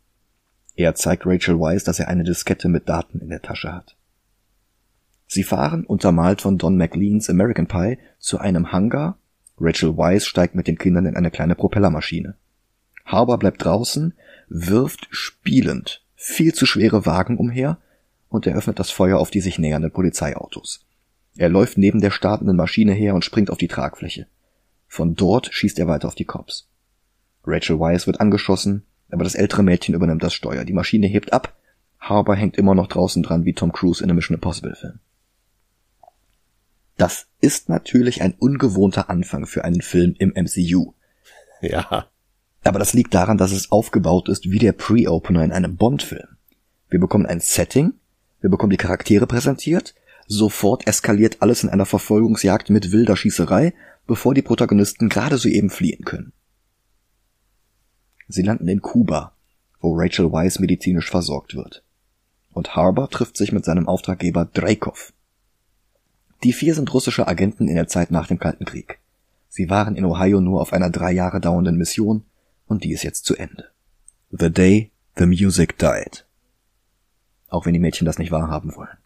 [0.76, 3.96] Er zeigt Rachel Wise, dass er eine Diskette mit Daten in der Tasche hat.
[5.26, 9.18] Sie fahren, untermalt von Don McLeans American Pie, zu einem Hangar.
[9.58, 12.36] Rachel Wise steigt mit den Kindern in eine kleine Propellermaschine.
[13.06, 14.14] Harbour bleibt draußen,
[14.48, 17.78] wirft spielend viel zu schwere Wagen umher
[18.28, 20.84] und eröffnet das Feuer auf die sich nähernden Polizeiautos.
[21.36, 24.26] Er läuft neben der startenden Maschine her und springt auf die Tragfläche.
[24.88, 26.68] Von dort schießt er weiter auf die Cops.
[27.44, 30.64] Rachel Wise wird angeschossen, aber das ältere Mädchen übernimmt das Steuer.
[30.64, 31.56] Die Maschine hebt ab.
[32.00, 34.98] Harbour hängt immer noch draußen dran wie Tom Cruise in einem Mission Impossible Film.
[36.96, 40.94] Das ist natürlich ein ungewohnter Anfang für einen Film im MCU.
[41.60, 42.06] Ja.
[42.64, 46.36] Aber das liegt daran, dass es aufgebaut ist wie der Pre-Opener in einem Bond-Film.
[46.88, 47.94] Wir bekommen ein Setting,
[48.40, 49.94] wir bekommen die Charaktere präsentiert,
[50.26, 53.74] sofort eskaliert alles in einer Verfolgungsjagd mit wilder Schießerei,
[54.06, 56.32] bevor die Protagonisten gerade soeben fliehen können.
[58.28, 59.32] Sie landen in Kuba,
[59.80, 61.82] wo Rachel Weisz medizinisch versorgt wird.
[62.52, 65.12] Und Harbour trifft sich mit seinem Auftraggeber Dreykov.
[66.42, 68.98] Die vier sind russische Agenten in der Zeit nach dem Kalten Krieg.
[69.48, 72.24] Sie waren in Ohio nur auf einer drei Jahre dauernden Mission
[72.66, 73.70] und die ist jetzt zu Ende.
[74.30, 76.26] The day the music died
[77.48, 78.96] auch wenn die Mädchen das nicht wahrhaben wollen.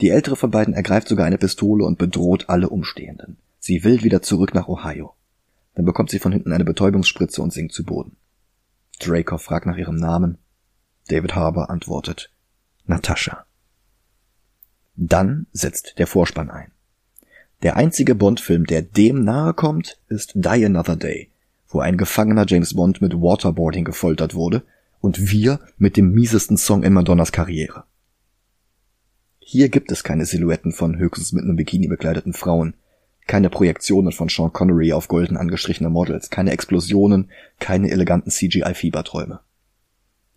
[0.00, 3.36] Die ältere von beiden ergreift sogar eine Pistole und bedroht alle Umstehenden.
[3.58, 5.14] Sie will wieder zurück nach Ohio.
[5.74, 8.16] Dann bekommt sie von hinten eine Betäubungsspritze und sinkt zu Boden.
[9.00, 10.38] Dracoff fragt nach ihrem Namen.
[11.08, 12.30] David Harbour antwortet
[12.86, 13.44] Natascha.
[14.96, 16.70] Dann setzt der Vorspann ein.
[17.62, 21.30] Der einzige Bond-Film, der dem nahe kommt, ist Die Another Day,
[21.68, 24.62] wo ein gefangener James Bond mit Waterboarding gefoltert wurde
[25.00, 27.84] und wir mit dem miesesten Song in Madonnas Karriere.
[29.38, 32.74] Hier gibt es keine Silhouetten von höchstens mit einem Bikini bekleideten Frauen,
[33.26, 39.40] keine Projektionen von Sean Connery auf golden angestrichene Models, keine Explosionen, keine eleganten CGI-Fieberträume.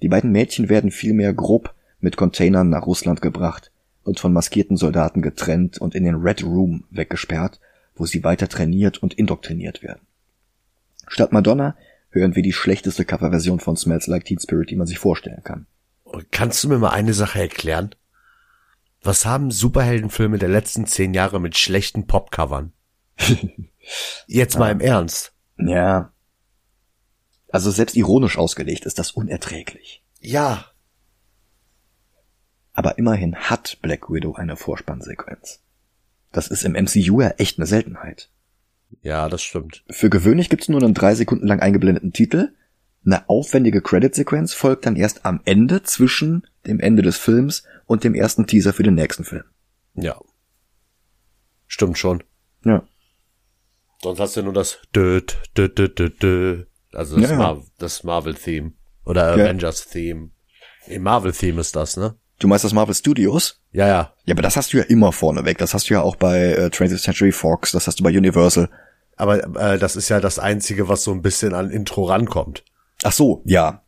[0.01, 3.71] Die beiden Mädchen werden vielmehr grob mit Containern nach Russland gebracht
[4.03, 7.59] und von maskierten Soldaten getrennt und in den Red Room weggesperrt,
[7.95, 10.01] wo sie weiter trainiert und indoktriniert werden.
[11.07, 11.75] Statt Madonna
[12.09, 15.65] hören wir die schlechteste Coverversion von Smells Like Teen Spirit, die man sich vorstellen kann.
[16.31, 17.95] Kannst du mir mal eine Sache erklären?
[19.01, 22.71] Was haben Superheldenfilme der letzten zehn Jahre mit schlechten Popcovern?
[24.27, 25.33] Jetzt mal im Ernst.
[25.57, 26.13] Ja.
[27.49, 30.03] Also selbst ironisch ausgelegt ist das unerträglich.
[30.19, 30.65] Ja.
[32.73, 35.63] Aber immerhin hat Black Widow eine Vorspannsequenz.
[36.31, 38.29] Das ist im MCU ja echt eine Seltenheit.
[39.01, 39.83] Ja, das stimmt.
[39.89, 42.53] Für gewöhnlich gibt's nur einen drei Sekunden lang eingeblendeten Titel.
[43.05, 48.13] Eine aufwendige Credit-Sequenz folgt dann erst am Ende zwischen dem Ende des Films und dem
[48.13, 49.45] ersten Teaser für den nächsten Film.
[49.93, 50.19] Ja.
[51.67, 52.23] Stimmt schon.
[52.65, 52.85] Ja.
[54.01, 55.21] Sonst hast du nur das dö,
[55.55, 56.63] dö, dö, dö, dö.
[56.93, 57.37] Also das, ja.
[57.37, 58.73] Mar das Marvel-Theme.
[59.05, 59.45] Oder Ja.
[59.45, 60.29] Avengers-Theme.
[60.87, 62.15] Im Marvel-Theme ist das, ne?
[62.39, 63.61] Du meinst das Marvel Studios?
[63.71, 64.13] Ja, ja.
[64.25, 65.57] Ja, aber das hast du ja immer vorneweg.
[65.57, 68.69] Das hast du ja auch bei äh, 20th Century Fox, das hast du bei Universal.
[69.15, 72.63] Aber äh, das ist ja das Einzige, was so ein bisschen an Intro rankommt.
[73.03, 73.83] Ach so, ja.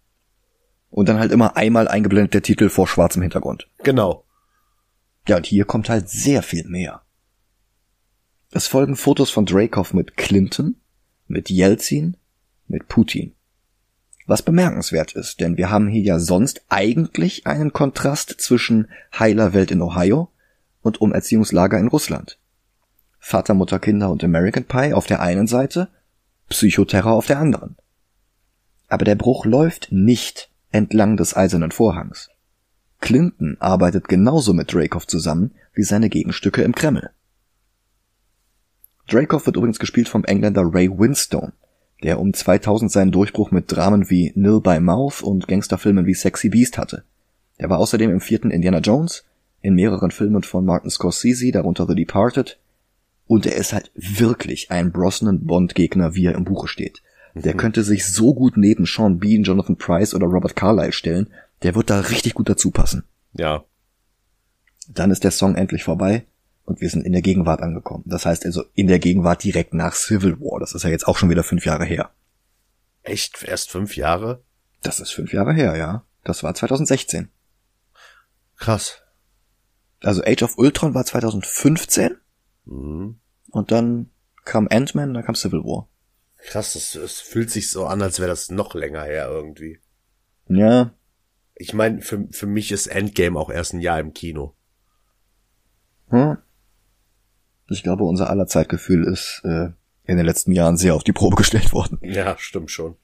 [0.90, 3.68] Und dann halt immer einmal eingeblendet der Titel vor schwarzem Hintergrund.
[3.84, 4.26] Genau.
[5.28, 7.04] Ja, und hier kommt halt sehr viel mehr.
[8.52, 10.76] Es folgen Fotos von Dreykov mit Clinton,
[11.28, 12.18] mit Yeltsin,
[12.68, 13.36] mit Putin.
[14.26, 19.70] Was bemerkenswert ist, denn wir haben hier ja sonst eigentlich einen Kontrast zwischen heiler Welt
[19.70, 20.32] in Ohio
[20.82, 22.40] und Umerziehungslager in Russland.
[23.20, 25.90] Vater, Mutter, Kinder und American Pie auf der einen Seite,
[26.50, 27.76] Psychoterror auf der anderen.
[28.88, 32.32] Aber der Bruch läuft nicht entlang des eisernen Vorhangs.
[33.00, 37.12] Clinton arbeitet genauso mit Dreykov zusammen wie seine Gegenstücke im Kreml.
[39.10, 41.54] Dreykov wird übrigens gespielt vom Engländer Ray Winstone,
[42.04, 46.50] der um 2000 seinen Durchbruch mit Dramen wie Nil by Mouth und Gangsterfilmen wie Sexy
[46.50, 47.04] Beast hatte.
[47.58, 49.26] Er war außerdem im vierten Indiana Jones,
[49.62, 52.58] in mehreren Filmen von Martin Scorsese, darunter The Departed,
[53.28, 57.02] und er ist halt wirklich ein Brosnan-Bond-Gegner, wie er im Buche steht.
[57.36, 61.30] Der könnte sich so gut neben Sean Bean, Jonathan Price oder Robert Carlyle stellen,
[61.62, 63.04] der wird da richtig gut dazu passen.
[63.34, 63.64] Ja.
[64.88, 66.26] Dann ist der Song endlich vorbei
[66.70, 68.04] und wir sind in der Gegenwart angekommen.
[68.06, 70.60] Das heißt also in der Gegenwart direkt nach Civil War.
[70.60, 72.12] Das ist ja jetzt auch schon wieder fünf Jahre her.
[73.04, 73.44] Echt?
[73.44, 74.44] Erst fünf Jahre?
[74.82, 76.06] Das ist fünf Jahre her, ja.
[76.24, 77.30] Das war 2016.
[78.58, 79.02] Krass.
[80.02, 82.16] Also Age of Ultron war 2015
[82.66, 83.20] Mhm.
[83.50, 84.12] und dann
[84.46, 85.88] kam Ant-Man, dann kam Civil War.
[86.38, 89.80] Krass, das, es fühlt sich so an, als wäre das noch länger her irgendwie.
[90.48, 90.94] Ja,
[91.56, 94.56] Ich meine, für, für mich ist Endgame auch erst ein Jahr im Kino.
[96.10, 96.38] hm.
[97.70, 99.70] Ich glaube, unser aller Zeitgefühl ist äh,
[100.04, 102.00] in den letzten Jahren sehr auf die Probe gestellt worden.
[102.02, 102.96] Ja, stimmt schon.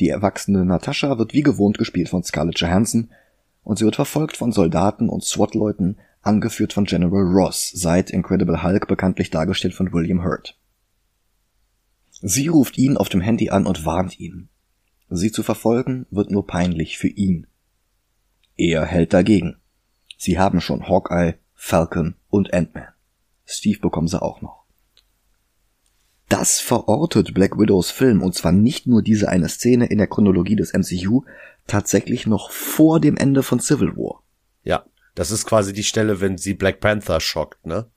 [0.00, 3.10] Die erwachsene Natascha wird wie gewohnt gespielt von Scarlett Johansson
[3.64, 8.86] und sie wird verfolgt von Soldaten und SWAT-Leuten, angeführt von General Ross, seit Incredible Hulk
[8.86, 10.58] bekanntlich dargestellt von William Hurt.
[12.20, 14.48] Sie ruft ihn auf dem Handy an und warnt ihn.
[15.10, 17.46] Sie zu verfolgen wird nur peinlich für ihn.
[18.56, 19.56] Er hält dagegen.
[20.16, 22.88] Sie haben schon Hawkeye, Falcon und Ant-Man.
[23.50, 24.64] Steve bekommen sie auch noch.
[26.28, 30.56] Das verortet Black Widows Film, und zwar nicht nur diese eine Szene in der Chronologie
[30.56, 31.24] des MCU,
[31.66, 34.22] tatsächlich noch vor dem Ende von Civil War.
[34.62, 34.84] Ja,
[35.14, 37.90] das ist quasi die Stelle, wenn sie Black Panther schockt, ne?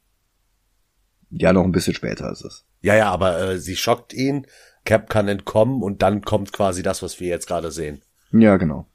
[1.30, 2.66] Ja, noch ein bisschen später ist es.
[2.82, 4.48] Ja, ja, aber äh, sie schockt ihn,
[4.86, 8.02] Cap kann entkommen und dann kommt quasi das, was wir jetzt gerade sehen.
[8.32, 8.88] Ja, genau.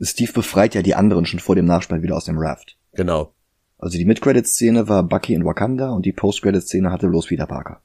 [0.00, 2.78] Steve befreit ja die anderen schon vor dem Nachspiel wieder aus dem Raft.
[2.92, 3.33] Genau.
[3.84, 7.82] Also die Mid-Credit-Szene war Bucky in Wakanda und die Post-Credit-Szene hatte bloß wieder Parker.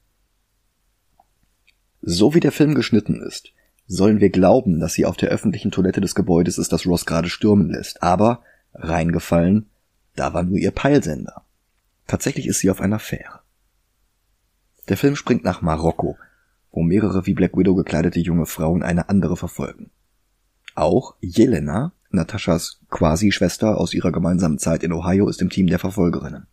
[2.02, 3.52] So wie der Film geschnitten ist,
[3.86, 7.28] sollen wir glauben, dass sie auf der öffentlichen Toilette des Gebäudes ist, das Ross gerade
[7.28, 8.02] stürmen lässt.
[8.02, 9.70] Aber, reingefallen,
[10.16, 11.44] da war nur ihr Peilsender.
[12.08, 13.42] Tatsächlich ist sie auf einer Fähre.
[14.88, 16.18] Der Film springt nach Marokko,
[16.72, 19.92] wo mehrere wie Black Widow gekleidete junge Frauen eine andere verfolgen.
[20.76, 26.48] Auch Jelena, Nataschas Quasi-Schwester aus ihrer gemeinsamen Zeit in Ohio, ist im Team der Verfolgerinnen.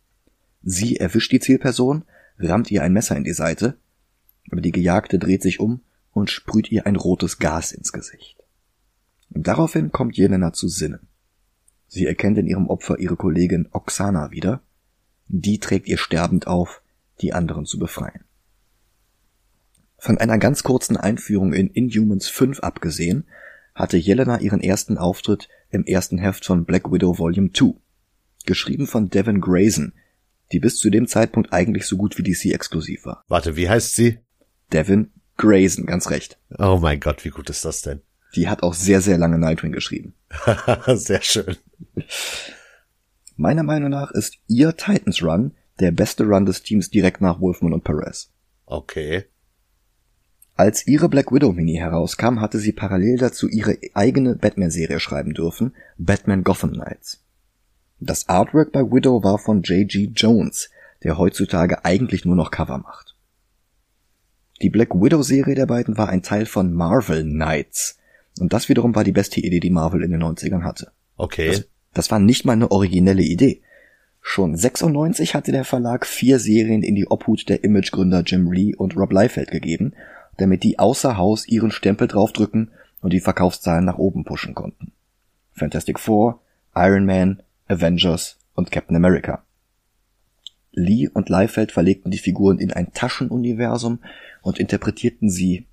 [0.61, 2.03] Sie erwischt die Zielperson,
[2.39, 3.77] rammt ihr ein Messer in die Seite,
[4.51, 8.37] aber die Gejagte dreht sich um und sprüht ihr ein rotes Gas ins Gesicht.
[9.33, 11.07] Und daraufhin kommt Jelena zu Sinnen.
[11.87, 14.61] Sie erkennt in ihrem Opfer ihre Kollegin Oksana wieder.
[15.27, 16.81] Die trägt ihr sterbend auf,
[17.21, 18.23] die anderen zu befreien.
[19.97, 23.25] Von einer ganz kurzen Einführung in Inhumans 5 abgesehen,
[23.77, 27.75] hatte Jelena ihren ersten Auftritt im ersten Heft von Black Widow Volume 2.
[28.45, 29.93] Geschrieben von Devin Grayson,
[30.51, 33.23] die bis zu dem Zeitpunkt eigentlich so gut wie DC exklusiv war.
[33.27, 34.19] Warte, wie heißt sie?
[34.73, 36.39] Devin Grayson, ganz recht.
[36.57, 38.01] Oh mein Gott, wie gut ist das denn?
[38.35, 40.13] Die hat auch sehr, sehr lange Nightwing geschrieben.
[40.87, 41.55] Sehr schön.
[43.37, 47.73] Meiner Meinung nach ist ihr Titans Run der beste Run des Teams direkt nach Wolfman
[47.73, 48.31] und Perez.
[48.65, 49.25] Okay.
[50.57, 55.75] Als ihre Black Widow Mini herauskam, hatte sie parallel dazu ihre eigene Batman-Serie schreiben dürfen,
[55.99, 57.23] Batman Gotham Knights.
[57.99, 60.11] Das Artwork bei Widow war von J.G.
[60.15, 60.71] Jones,
[61.03, 63.15] der heutzutage eigentlich nur noch Cover macht.
[64.63, 67.99] Die Black Widow-Serie der beiden war ein Teil von Marvel Knights.
[68.39, 70.91] Und das wiederum war die beste Idee, die Marvel in den 90ern hatte.
[71.17, 71.49] Okay.
[71.49, 73.61] Das, das war nicht mal eine originelle Idee.
[74.21, 78.95] Schon 96 hatte der Verlag vier Serien in die Obhut der Imagegründer Jim Lee und
[78.97, 79.93] Rob Liefeld gegeben,
[80.37, 82.71] damit die außer Haus ihren Stempel draufdrücken
[83.01, 84.91] und die Verkaufszahlen nach oben pushen konnten.
[85.53, 86.41] Fantastic Four,
[86.75, 89.43] Iron Man, Avengers und Captain America.
[90.71, 93.99] Lee und Liefeld verlegten die Figuren in ein Taschenuniversum
[94.43, 95.65] und interpretierten sie,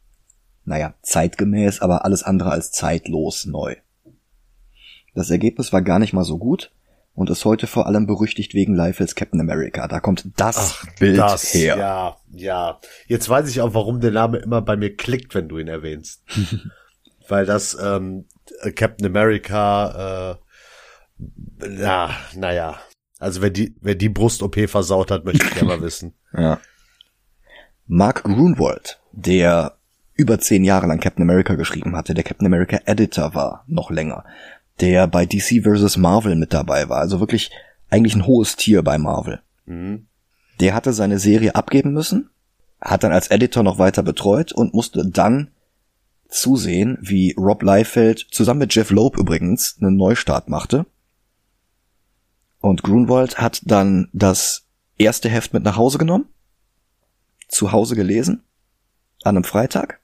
[0.65, 3.77] naja, zeitgemäß, aber alles andere als zeitlos neu.
[5.15, 6.73] Das Ergebnis war gar nicht mal so gut
[7.15, 9.87] und ist heute vor allem berüchtigt wegen Liefelds Captain America.
[9.87, 11.77] Da kommt das Ach, Bild das, her.
[11.77, 12.81] Ja, ja.
[13.07, 16.25] Jetzt weiß ich auch, warum der Name immer bei mir klickt, wenn du ihn erwähnst.
[17.29, 18.27] Weil das ähm,
[18.75, 20.39] Captain America,
[21.61, 22.79] äh, ja, naja.
[23.19, 26.15] Also wer die, wer die Brust-OP versaut hat, möchte ich gerne mal wissen.
[26.37, 26.61] Ja.
[27.87, 29.79] Mark Grunwald, der
[30.15, 34.25] über zehn Jahre lang Captain America geschrieben hatte, der Captain America Editor war, noch länger,
[34.81, 35.97] der bei DC vs.
[35.97, 37.51] Marvel mit dabei war, also wirklich
[37.91, 39.41] eigentlich ein hohes Tier bei Marvel.
[39.67, 40.07] Mhm.
[40.61, 42.31] Der hatte seine Serie abgeben müssen,
[42.81, 45.51] hat dann als Editor noch weiter betreut und musste dann
[46.29, 50.87] zusehen, wie Rob Liefeld zusammen mit Jeff Loeb übrigens einen Neustart machte.
[52.61, 54.65] Und Grunwald hat dann das
[54.97, 56.27] erste Heft mit nach Hause genommen,
[57.49, 58.43] zu Hause gelesen,
[59.23, 60.01] an einem Freitag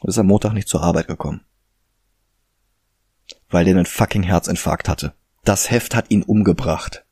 [0.00, 1.40] und ist am Montag nicht zur Arbeit gekommen
[3.50, 5.14] weil der einen fucking Herzinfarkt hatte.
[5.44, 7.04] Das Heft hat ihn umgebracht.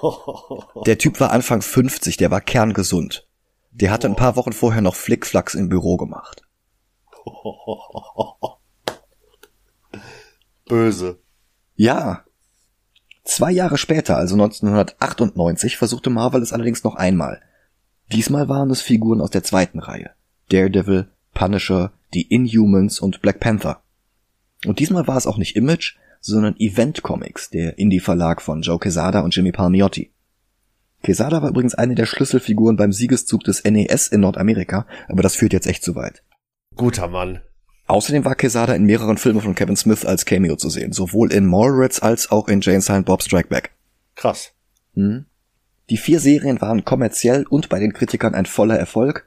[0.86, 3.26] Der Typ war Anfang 50, der war kerngesund.
[3.72, 6.42] Der hatte ein paar Wochen vorher noch Flickflacks im Büro gemacht.
[10.66, 11.18] Böse.
[11.74, 12.24] Ja.
[13.24, 17.42] Zwei Jahre später, also 1998, versuchte Marvel es allerdings noch einmal.
[18.12, 20.10] Diesmal waren es Figuren aus der zweiten Reihe.
[20.50, 23.82] Daredevil, Punisher, die Inhumans und Black Panther.
[24.64, 29.20] Und diesmal war es auch nicht Image, sondern Event Comics, der Indie-Verlag von Joe Quesada
[29.20, 30.12] und Jimmy Palmiotti.
[31.02, 35.52] Quesada war übrigens eine der Schlüsselfiguren beim Siegeszug des NES in Nordamerika, aber das führt
[35.52, 36.24] jetzt echt zu weit.
[36.74, 37.40] Guter Mann.
[37.86, 41.46] Außerdem war Quesada in mehreren Filmen von Kevin Smith als Cameo zu sehen, sowohl in
[41.46, 43.70] Mallrats als auch in Jane Silent Bob Strike Back.
[44.14, 44.52] Krass.
[44.94, 45.24] Hm.
[45.88, 49.26] Die vier Serien waren kommerziell und bei den Kritikern ein voller Erfolg,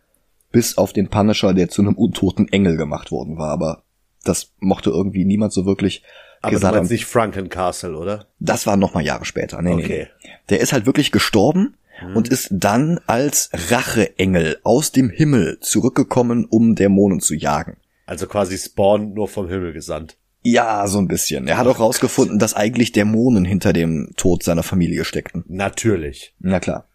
[0.51, 3.83] bis auf den Punisher, der zu einem untoten Engel gemacht worden war, aber
[4.23, 6.03] das mochte irgendwie niemand so wirklich.
[6.41, 8.27] Aber gesagt du nicht Frankencastle, oder?
[8.39, 9.61] Das war noch mal Jahre später.
[9.61, 10.07] Nee, okay.
[10.23, 12.15] nee, Der ist halt wirklich gestorben hm.
[12.15, 17.77] und ist dann als Racheengel aus dem Himmel zurückgekommen, um Dämonen zu jagen.
[18.05, 20.17] Also quasi Spawn nur vom Himmel gesandt.
[20.43, 21.47] Ja, so ein bisschen.
[21.47, 25.43] Er hat auch rausgefunden, dass eigentlich Dämonen hinter dem Tod seiner Familie steckten.
[25.47, 26.33] Natürlich.
[26.39, 26.87] Na klar.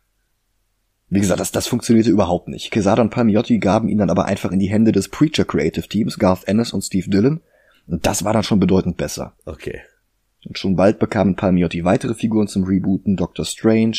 [1.08, 2.72] Wie gesagt, das, das funktionierte überhaupt nicht.
[2.72, 6.18] Quesada und Palmiotti gaben ihn dann aber einfach in die Hände des Preacher Creative Teams,
[6.18, 7.40] Garth Ennis und Steve Dillon.
[7.86, 9.34] Und das war dann schon bedeutend besser.
[9.44, 9.82] Okay.
[10.44, 13.98] Und schon bald bekamen Palmiotti weitere Figuren zum Rebooten, Doctor Strange,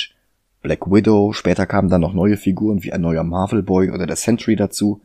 [0.62, 4.16] Black Widow, später kamen dann noch neue Figuren wie ein neuer Marvel Boy oder der
[4.18, 5.02] Sentry dazu.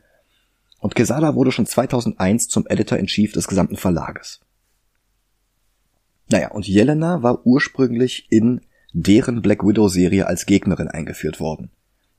[0.81, 4.41] Und Quesada wurde schon 2001 zum Editor-in-Chief des gesamten Verlages.
[6.29, 8.63] Naja, und Jelena war ursprünglich in
[8.93, 11.71] deren Black Widow Serie als Gegnerin eingeführt worden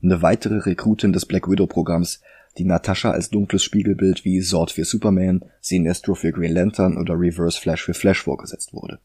[0.04, 2.20] eine weitere Rekrutin des Black Widow Programms,
[2.58, 7.60] die Natascha als dunkles Spiegelbild wie Sword für Superman, Sinestro für Green Lantern oder Reverse
[7.60, 8.98] Flash für Flash vorgesetzt wurde.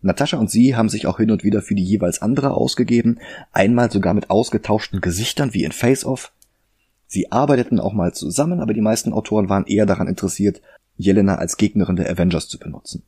[0.00, 3.18] Natascha und sie haben sich auch hin und wieder für die jeweils andere ausgegeben,
[3.52, 6.32] einmal sogar mit ausgetauschten Gesichtern wie in Face Off.
[7.06, 10.60] Sie arbeiteten auch mal zusammen, aber die meisten Autoren waren eher daran interessiert,
[10.96, 13.02] Jelena als Gegnerin der Avengers zu benutzen.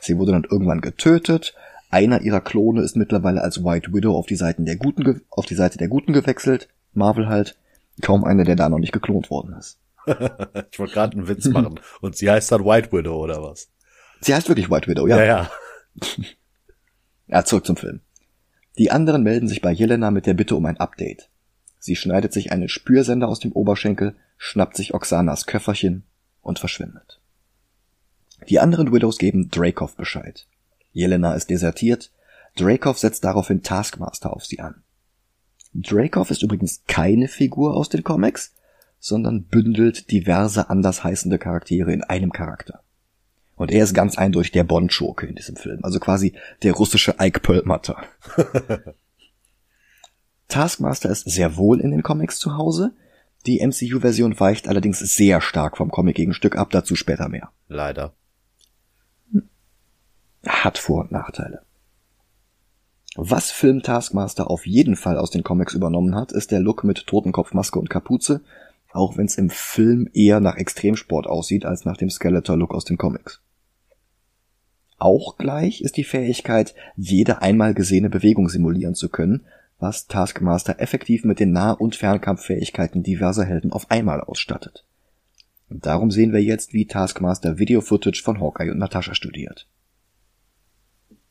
[0.00, 1.54] Sie wurde dann irgendwann getötet,
[1.90, 5.54] einer ihrer Klone ist mittlerweile als White Widow auf die Seiten der Guten auf die
[5.54, 6.68] Seite der Guten gewechselt.
[6.92, 7.56] Marvel halt.
[8.02, 9.78] Kaum einer, der da noch nicht geklont worden ist.
[10.70, 11.80] ich wollte gerade einen Witz machen.
[12.00, 13.70] Und sie heißt dann White Widow oder was?
[14.20, 15.18] Sie heißt wirklich White Widow, ja.
[15.18, 15.50] Ja, ja.
[17.26, 18.00] ja, zurück zum Film.
[18.78, 21.28] Die anderen melden sich bei Jelena mit der Bitte um ein Update.
[21.78, 26.04] Sie schneidet sich einen Spürsender aus dem Oberschenkel, schnappt sich Oxanas Köfferchen
[26.42, 27.20] und verschwindet.
[28.48, 30.46] Die anderen Widows geben Dracov Bescheid.
[30.92, 32.10] Jelena ist desertiert.
[32.56, 34.82] Dracov setzt daraufhin Taskmaster auf sie an.
[35.74, 38.54] Dracov ist übrigens keine Figur aus den Comics,
[38.98, 42.82] sondern bündelt diverse anders heißende Charaktere in einem Charakter.
[43.54, 47.40] Und er ist ganz eindeutig der Bond-Schurke in diesem Film, also quasi der russische Ike
[47.40, 48.02] Perlmutter.
[50.48, 52.92] Taskmaster ist sehr wohl in den Comics zu Hause.
[53.46, 57.50] Die MCU-Version weicht allerdings sehr stark vom Comic-Gegenstück ab, dazu später mehr.
[57.68, 58.14] Leider
[60.46, 61.62] hat Vor- und Nachteile.
[63.16, 67.06] Was Film Taskmaster auf jeden Fall aus den Comics übernommen hat, ist der Look mit
[67.06, 68.42] Totenkopfmaske und Kapuze,
[68.92, 72.96] auch wenn es im Film eher nach Extremsport aussieht als nach dem Skeletor-Look aus den
[72.96, 73.40] Comics.
[74.98, 79.46] Auch gleich ist die Fähigkeit, jede einmal gesehene Bewegung simulieren zu können,
[79.78, 84.84] was Taskmaster effektiv mit den Nah- und Fernkampffähigkeiten diverser Helden auf einmal ausstattet.
[85.70, 89.68] Darum sehen wir jetzt, wie Taskmaster Video-Footage von Hawkeye und Natascha studiert.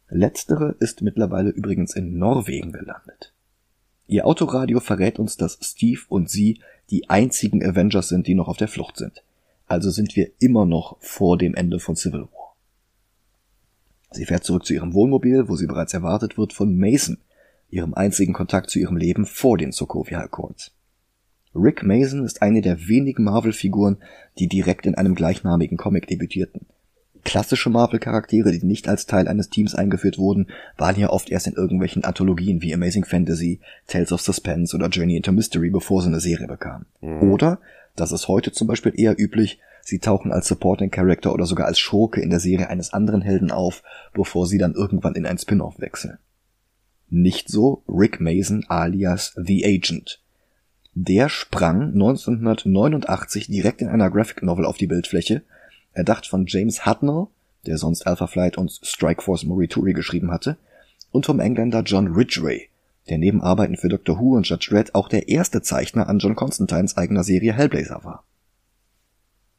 [0.10, 3.34] Letztere ist mittlerweile übrigens in Norwegen gelandet.
[4.08, 8.58] Ihr Autoradio verrät uns, dass Steve und sie die einzigen Avengers sind, die noch auf
[8.58, 9.24] der Flucht sind.
[9.66, 12.56] Also sind wir immer noch vor dem Ende von Civil War.
[14.12, 17.18] Sie fährt zurück zu ihrem Wohnmobil, wo sie bereits erwartet wird von Mason,
[17.70, 20.72] ihrem einzigen Kontakt zu ihrem Leben vor den Sokovia Accords.
[21.54, 23.98] Rick Mason ist eine der wenigen Marvel-Figuren,
[24.40, 26.66] die direkt in einem gleichnamigen Comic debütierten.
[27.28, 30.48] Klassische Marvel-Charaktere, die nicht als Teil eines Teams eingeführt wurden,
[30.78, 35.18] waren ja oft erst in irgendwelchen Anthologien wie Amazing Fantasy, Tales of Suspense oder Journey
[35.18, 36.86] into Mystery, bevor sie eine Serie bekamen.
[37.02, 37.30] Mhm.
[37.30, 37.60] Oder,
[37.98, 41.80] das ist heute zum Beispiel eher üblich, sie tauchen als Supporting Character oder sogar als
[41.80, 45.82] Schurke in der Serie eines anderen Helden auf, bevor sie dann irgendwann in ein Spin-off
[45.82, 46.20] wechseln.
[47.10, 50.22] Nicht so Rick Mason alias The Agent.
[50.94, 55.44] Der sprang 1989 direkt in einer Graphic Novel auf die Bildfläche
[55.98, 57.28] erdacht von James Hutnell,
[57.66, 60.58] der sonst Alpha Flight und Strikeforce Morituri geschrieben hatte,
[61.12, 62.70] und vom Engländer John Ridgway,
[63.10, 66.36] der neben Arbeiten für Doctor Who und Judge Dredd auch der erste Zeichner an John
[66.36, 68.26] Constantines eigener Serie Hellblazer war.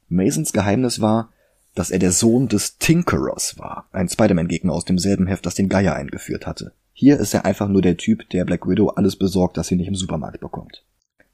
[0.08, 1.30] Masons Geheimnis war,
[1.74, 5.94] dass er der Sohn des Tinkerers war, ein Spider-Man-Gegner aus demselben Heft, das den Geier
[5.94, 6.72] eingeführt hatte.
[6.92, 9.88] Hier ist er einfach nur der Typ, der Black Widow alles besorgt, das sie nicht
[9.88, 10.84] im Supermarkt bekommt.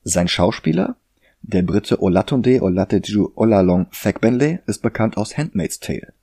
[0.03, 0.97] Sein Schauspieler
[1.47, 6.15] der Brite Olatunde Olateju Olalong Fagbenle ist bekannt aus Handmaid's Tale.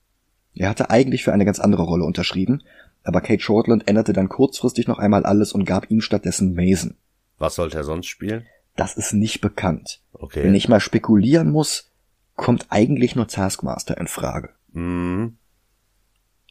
[0.55, 2.63] Er hatte eigentlich für eine ganz andere Rolle unterschrieben,
[3.03, 6.95] aber Kate Shortland änderte dann kurzfristig noch einmal alles und gab ihm stattdessen Mason.
[7.37, 8.47] Was sollte er sonst spielen?
[8.75, 10.01] Das ist nicht bekannt.
[10.13, 10.43] Okay.
[10.43, 11.91] Wenn ich mal spekulieren muss,
[12.35, 14.49] kommt eigentlich nur Taskmaster in Frage.
[14.73, 15.37] Mhm.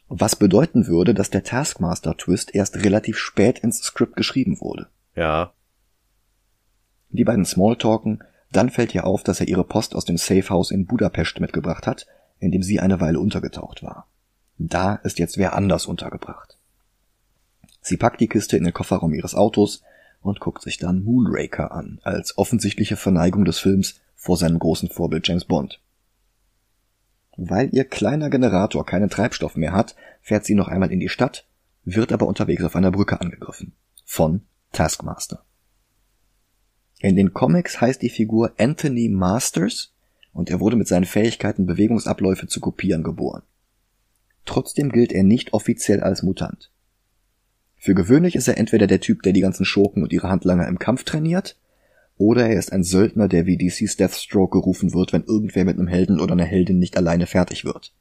[0.07, 4.87] Was bedeuten würde, dass der Taskmaster-Twist erst relativ spät ins Skript geschrieben wurde.
[5.15, 5.53] Ja.
[7.09, 10.85] Die beiden Smalltalken, dann fällt ihr auf, dass er ihre Post aus dem Safehouse in
[10.85, 12.05] Budapest mitgebracht hat,
[12.39, 14.07] in dem sie eine Weile untergetaucht war.
[14.57, 16.57] Da ist jetzt wer anders untergebracht.
[17.81, 19.81] Sie packt die Kiste in den Kofferraum ihres Autos
[20.21, 25.27] und guckt sich dann Moonraker an, als offensichtliche Verneigung des Films vor seinem großen Vorbild
[25.27, 25.81] James Bond.
[27.37, 31.47] Weil ihr kleiner Generator keinen Treibstoff mehr hat, fährt sie noch einmal in die Stadt,
[31.83, 33.73] wird aber unterwegs auf einer Brücke angegriffen.
[34.05, 34.41] Von
[34.73, 35.43] Taskmaster.
[37.01, 39.93] In den Comics heißt die Figur Anthony Masters
[40.33, 43.41] und er wurde mit seinen Fähigkeiten Bewegungsabläufe zu kopieren geboren.
[44.45, 46.71] Trotzdem gilt er nicht offiziell als Mutant.
[47.75, 50.77] Für gewöhnlich ist er entweder der Typ, der die ganzen Schurken und ihre Handlanger im
[50.77, 51.57] Kampf trainiert,
[52.17, 55.87] oder er ist ein Söldner, der wie DC's Deathstroke gerufen wird, wenn irgendwer mit einem
[55.87, 57.95] Helden oder einer Heldin nicht alleine fertig wird.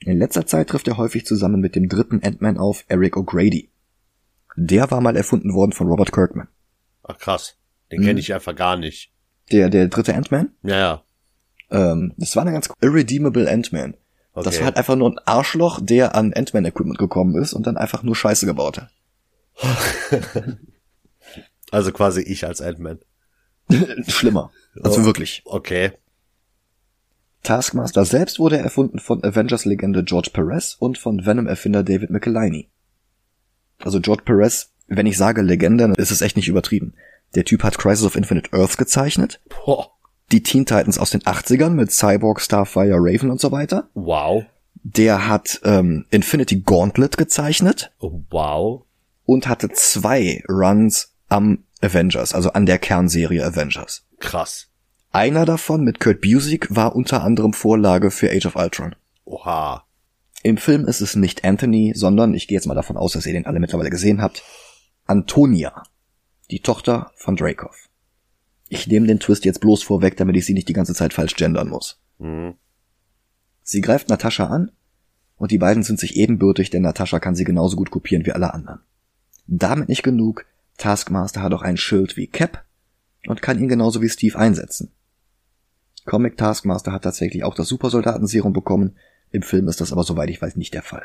[0.00, 3.70] In letzter Zeit trifft er häufig zusammen mit dem dritten Ant-Man auf, Eric O'Grady.
[4.56, 6.48] Der war mal erfunden worden von Robert Kirkman.
[7.02, 7.59] Ach krass.
[7.90, 8.18] Den kenne hm.
[8.18, 9.12] ich einfach gar nicht.
[9.50, 10.50] Der, der dritte Ant-Man?
[10.62, 11.04] Ja, ja.
[11.70, 13.94] Ähm, das war eine ganz irredeemable Ant-Man.
[14.32, 14.44] Okay.
[14.44, 18.02] Das war halt einfach nur ein Arschloch, der an Ant-Man-Equipment gekommen ist und dann einfach
[18.02, 18.90] nur Scheiße gebaut hat.
[21.70, 23.00] also quasi ich als Ant-Man.
[24.08, 24.52] Schlimmer.
[24.82, 25.42] Also oh, wirklich.
[25.44, 25.92] Okay.
[27.42, 32.68] Taskmaster selbst wurde erfunden von Avengers-Legende George Perez und von Venom-Erfinder David McElhinney.
[33.78, 36.94] Also George Perez, wenn ich sage Legende, dann ist es echt nicht übertrieben.
[37.34, 39.40] Der Typ hat Crisis of Infinite Earth gezeichnet.
[39.48, 39.90] Boah.
[40.32, 43.88] Die Teen Titans aus den 80ern mit Cyborg, Starfire, Raven und so weiter.
[43.94, 44.44] Wow.
[44.82, 47.92] Der hat ähm, Infinity Gauntlet gezeichnet.
[47.98, 48.82] Oh, wow.
[49.26, 54.06] Und hatte zwei Runs am Avengers, also an der Kernserie Avengers.
[54.18, 54.68] Krass.
[55.12, 58.94] Einer davon mit Kurt Busiek war unter anderem Vorlage für Age of Ultron.
[59.24, 59.84] Oha.
[60.42, 63.32] Im Film ist es nicht Anthony, sondern, ich gehe jetzt mal davon aus, dass ihr
[63.32, 64.42] den alle mittlerweile gesehen habt,
[65.06, 65.82] Antonia
[66.50, 67.88] die Tochter von Dracov.
[68.68, 71.34] Ich nehme den Twist jetzt bloß vorweg, damit ich sie nicht die ganze Zeit falsch
[71.36, 72.00] gendern muss.
[72.18, 72.54] Mhm.
[73.62, 74.70] Sie greift Natascha an
[75.36, 78.54] und die beiden sind sich ebenbürtig, denn Natascha kann sie genauso gut kopieren wie alle
[78.54, 78.80] anderen.
[79.46, 80.44] Damit nicht genug,
[80.76, 82.64] Taskmaster hat auch ein Schild wie Cap
[83.26, 84.92] und kann ihn genauso wie Steve einsetzen.
[86.04, 88.96] Comic Taskmaster hat tatsächlich auch das Supersoldatenserum bekommen,
[89.30, 91.04] im Film ist das aber soweit ich weiß nicht der Fall.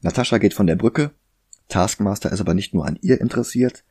[0.00, 1.12] Natascha geht von der Brücke,
[1.68, 3.84] Taskmaster ist aber nicht nur an ihr interessiert,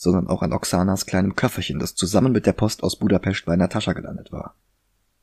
[0.00, 3.92] sondern auch an Oxanas kleinem Köfferchen, das zusammen mit der Post aus Budapest bei Natascha
[3.92, 4.54] gelandet war.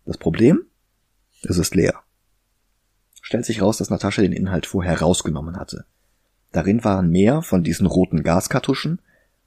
[0.06, 0.68] Das Problem?
[1.42, 1.96] Es ist leer.
[3.20, 5.86] Stellt sich raus, dass Natascha den Inhalt vorher rausgenommen hatte.
[6.52, 9.02] Darin waren mehr von diesen roten Gaskartuschen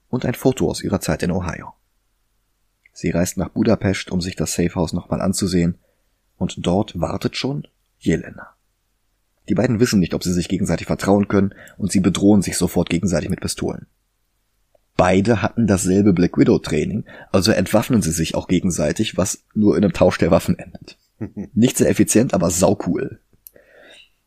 [0.09, 1.75] und ein Foto aus ihrer Zeit in Ohio.
[2.91, 5.77] Sie reist nach Budapest, um sich das Safehouse nochmal anzusehen,
[6.35, 7.69] und dort wartet schon
[7.99, 8.49] Jelena.
[9.47, 12.89] Die beiden wissen nicht, ob sie sich gegenseitig vertrauen können und sie bedrohen sich sofort
[12.89, 13.87] gegenseitig mit Pistolen.
[15.01, 19.83] Beide hatten dasselbe Black Widow Training, also entwaffnen sie sich auch gegenseitig, was nur in
[19.83, 20.95] einem Tausch der Waffen endet.
[21.55, 23.19] Nicht sehr effizient, aber saucool.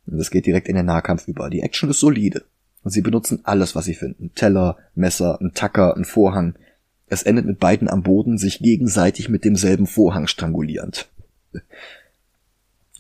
[0.05, 1.49] Und das geht direkt in den Nahkampf über.
[1.49, 2.43] Die Action ist solide.
[2.83, 4.33] Und sie benutzen alles, was sie finden.
[4.35, 6.57] Teller, Messer, ein Tacker, ein Vorhang.
[7.07, 11.09] Es endet mit beiden am Boden, sich gegenseitig mit demselben Vorhang strangulierend.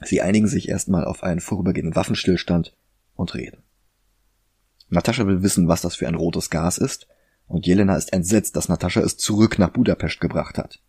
[0.04, 2.72] Sie einigen sich erstmal auf einen vorübergehenden Waffenstillstand
[3.16, 3.64] und reden.
[4.90, 7.08] Natascha will wissen, was das für ein rotes Gas ist,
[7.46, 10.80] und Jelena ist entsetzt, dass Natascha es zurück nach Budapest gebracht hat.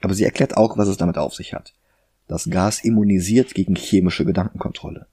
[0.00, 1.74] Aber sie erklärt auch, was es damit auf sich hat.
[2.26, 5.06] Das Gas immunisiert gegen chemische Gedankenkontrolle.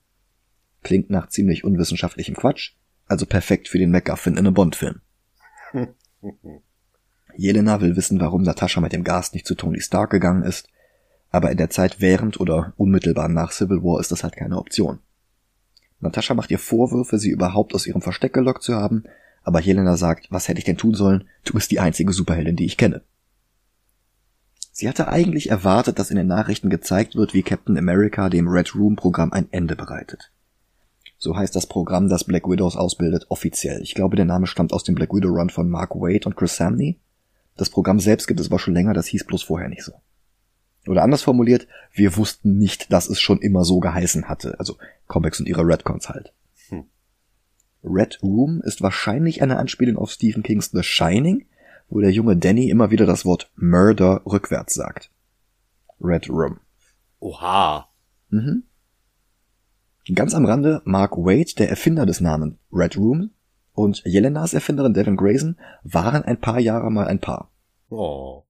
[0.84, 2.74] Klingt nach ziemlich unwissenschaftlichem Quatsch,
[3.08, 5.02] also perfekt für den MacGuffin in einem Bond-Film.
[7.38, 10.70] Jelena will wissen, warum Natascha mit dem Gas nicht zu Tony Stark gegangen ist,
[11.32, 15.00] aber in der Zeit während oder unmittelbar nach Civil War ist das halt keine Option.
[16.00, 19.04] Natascha macht ihr Vorwürfe, sie überhaupt aus ihrem Versteck gelockt zu haben,
[19.46, 21.30] aber Jelena sagt, was hätte ich denn tun sollen?
[21.44, 23.02] Du bist die einzige Superheldin, die ich kenne.
[24.72, 28.76] Sie hatte eigentlich erwartet, dass in den Nachrichten gezeigt wird, wie Captain America dem Red
[28.76, 30.32] Room Programm ein Ende bereitet.
[31.18, 33.82] So heißt das Programm, das Black Widows ausbildet, offiziell.
[33.82, 36.58] Ich glaube, der Name stammt aus dem Black Widow Run von Mark Waid und Chris
[36.58, 37.00] Samney.
[37.56, 39.94] Das Programm selbst gibt es aber schon länger, das hieß bloß vorher nicht so.
[40.88, 44.60] Oder anders formuliert, wir wussten nicht, dass es schon immer so geheißen hatte.
[44.60, 44.76] Also
[45.08, 46.34] Comics und ihre Redcons halt.
[47.86, 51.46] Red Room ist wahrscheinlich eine Anspielung auf Stephen Kings The Shining,
[51.88, 55.12] wo der junge Danny immer wieder das Wort Murder rückwärts sagt.
[56.02, 56.60] Red Room.
[57.20, 57.90] Oha.
[58.30, 58.64] Mhm.
[60.14, 63.32] Ganz am Rande, Mark Wade, der Erfinder des Namens Red Room,
[63.74, 67.52] und Jelenas Erfinderin Devin Grayson waren ein paar Jahre mal ein Paar.
[67.90, 68.44] Oh.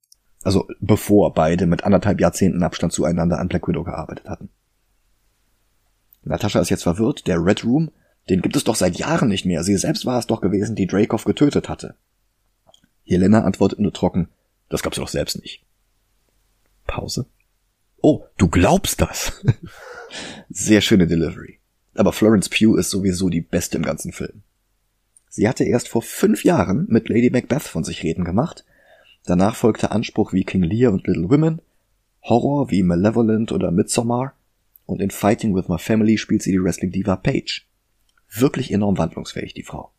[0.44, 4.50] Also bevor beide mit anderthalb Jahrzehnten Abstand zueinander an Black Widow gearbeitet hatten.
[6.24, 7.92] Natascha ist jetzt verwirrt, der Red Room,
[8.30, 9.64] den gibt es doch seit Jahren nicht mehr.
[9.64, 11.96] Sie selbst war es doch gewesen, die Dracov getötet hatte.
[13.04, 14.30] Jelena antwortet nur trocken,
[14.70, 15.64] das gab's doch selbst nicht.
[16.88, 17.28] Pause.
[18.02, 19.44] Oh, du glaubst das?
[20.50, 21.60] Sehr schöne Delivery.
[21.96, 24.42] Aber Florence Pugh ist sowieso die beste im ganzen Film.
[25.30, 28.66] Sie hatte erst vor fünf Jahren mit Lady Macbeth von sich reden gemacht.
[29.26, 31.62] Danach folgte Anspruch wie King Lear und Little Women,
[32.24, 34.34] Horror wie Malevolent oder Midsommar
[34.86, 37.64] und in Fighting with My Family spielt sie die Wrestling Diva Paige.
[38.30, 39.92] Wirklich enorm wandlungsfähig, die Frau.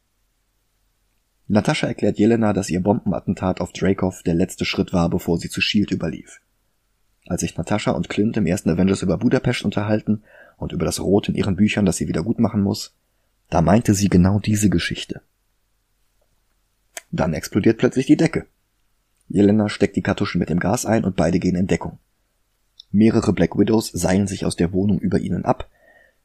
[1.49, 5.61] Natascha erklärt Jelena, dass ihr Bombenattentat auf Dracov der letzte Schritt war, bevor sie zu
[5.61, 5.95] S.H.I.E.L.D.
[5.95, 6.41] überlief.
[7.29, 10.23] Als sich Natascha und Clint im ersten Avengers über Budapest unterhalten
[10.57, 12.95] und über das Rot in ihren Büchern, das sie wieder gut machen muss,
[13.49, 15.23] da meinte sie genau diese Geschichte.
[17.13, 18.47] Dann explodiert plötzlich die Decke.
[19.29, 21.99] Jelena steckt die Kartuschen mit dem Gas ein und beide gehen in Deckung.
[22.91, 25.69] Mehrere Black Widows seilen sich aus der Wohnung über ihnen ab,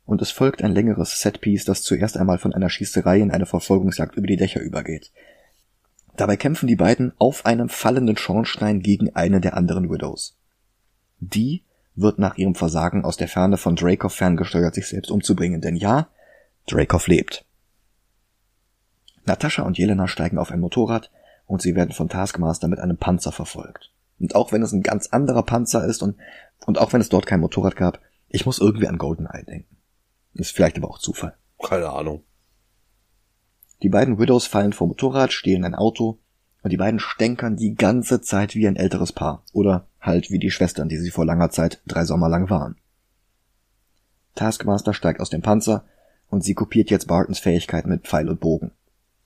[0.05, 4.15] und es folgt ein längeres Setpiece, das zuerst einmal von einer Schießerei in eine Verfolgungsjagd
[4.15, 5.11] über die Dächer übergeht.
[6.17, 10.37] Dabei kämpfen die beiden auf einem fallenden Schornstein gegen eine der anderen Widows.
[11.19, 11.63] Die
[11.95, 16.09] wird nach ihrem Versagen aus der Ferne von Dracov ferngesteuert, sich selbst umzubringen, denn ja,
[16.67, 17.45] Dracov lebt.
[19.25, 21.11] Natascha und Jelena steigen auf ein Motorrad
[21.45, 23.91] und sie werden von Taskmaster mit einem Panzer verfolgt.
[24.19, 26.17] Und auch wenn es ein ganz anderer Panzer ist und,
[26.65, 27.99] und auch wenn es dort kein Motorrad gab,
[28.29, 29.77] ich muss irgendwie an Goldeneye denken.
[30.33, 31.35] Ist vielleicht aber auch Zufall.
[31.61, 32.23] Keine Ahnung.
[33.83, 36.19] Die beiden Widows fallen vom Motorrad, stehlen ein Auto
[36.63, 39.43] und die beiden stänkern die ganze Zeit wie ein älteres Paar.
[39.53, 42.75] Oder halt wie die Schwestern, die sie vor langer Zeit drei Sommer lang waren.
[44.35, 45.85] Taskmaster steigt aus dem Panzer
[46.29, 48.71] und sie kopiert jetzt Bartons Fähigkeiten mit Pfeil und Bogen.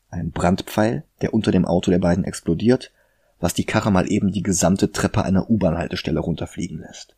[0.09, 2.91] Ein Brandpfeil, der unter dem Auto der beiden explodiert,
[3.39, 7.15] was die Karre mal eben die gesamte Treppe einer U-Bahn-Haltestelle runterfliegen lässt.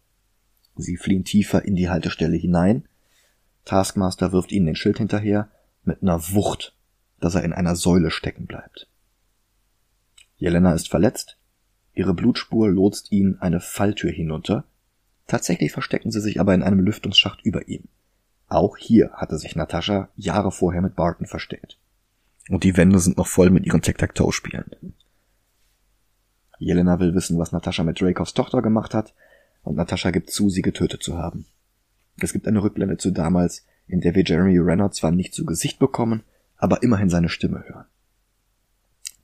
[0.75, 2.88] Sie fliehen tiefer in die Haltestelle hinein.
[3.68, 5.49] Taskmaster wirft ihnen den Schild hinterher
[5.84, 6.74] mit einer Wucht,
[7.20, 8.88] dass er in einer Säule stecken bleibt.
[10.38, 11.38] Jelena ist verletzt,
[11.93, 14.63] ihre Blutspur lotst ihn eine Falltür hinunter,
[15.28, 17.84] tatsächlich verstecken sie sich aber in einem Lüftungsschacht über ihm.
[18.47, 21.78] Auch hier hatte sich Natascha Jahre vorher mit Barton versteckt.
[22.49, 24.93] Und die Wände sind noch voll mit ihren Tic-Tac-Toe-Spielen.
[26.57, 29.13] Jelena will wissen, was Natascha mit Dracovs Tochter gemacht hat,
[29.63, 31.45] und Natascha gibt zu, sie getötet zu haben.
[32.20, 35.80] Es gibt eine Rückblende zu damals, in der wir Jeremy Renner zwar nicht zu Gesicht
[35.80, 36.24] bekommen,
[36.57, 37.86] aber immerhin seine Stimme hören.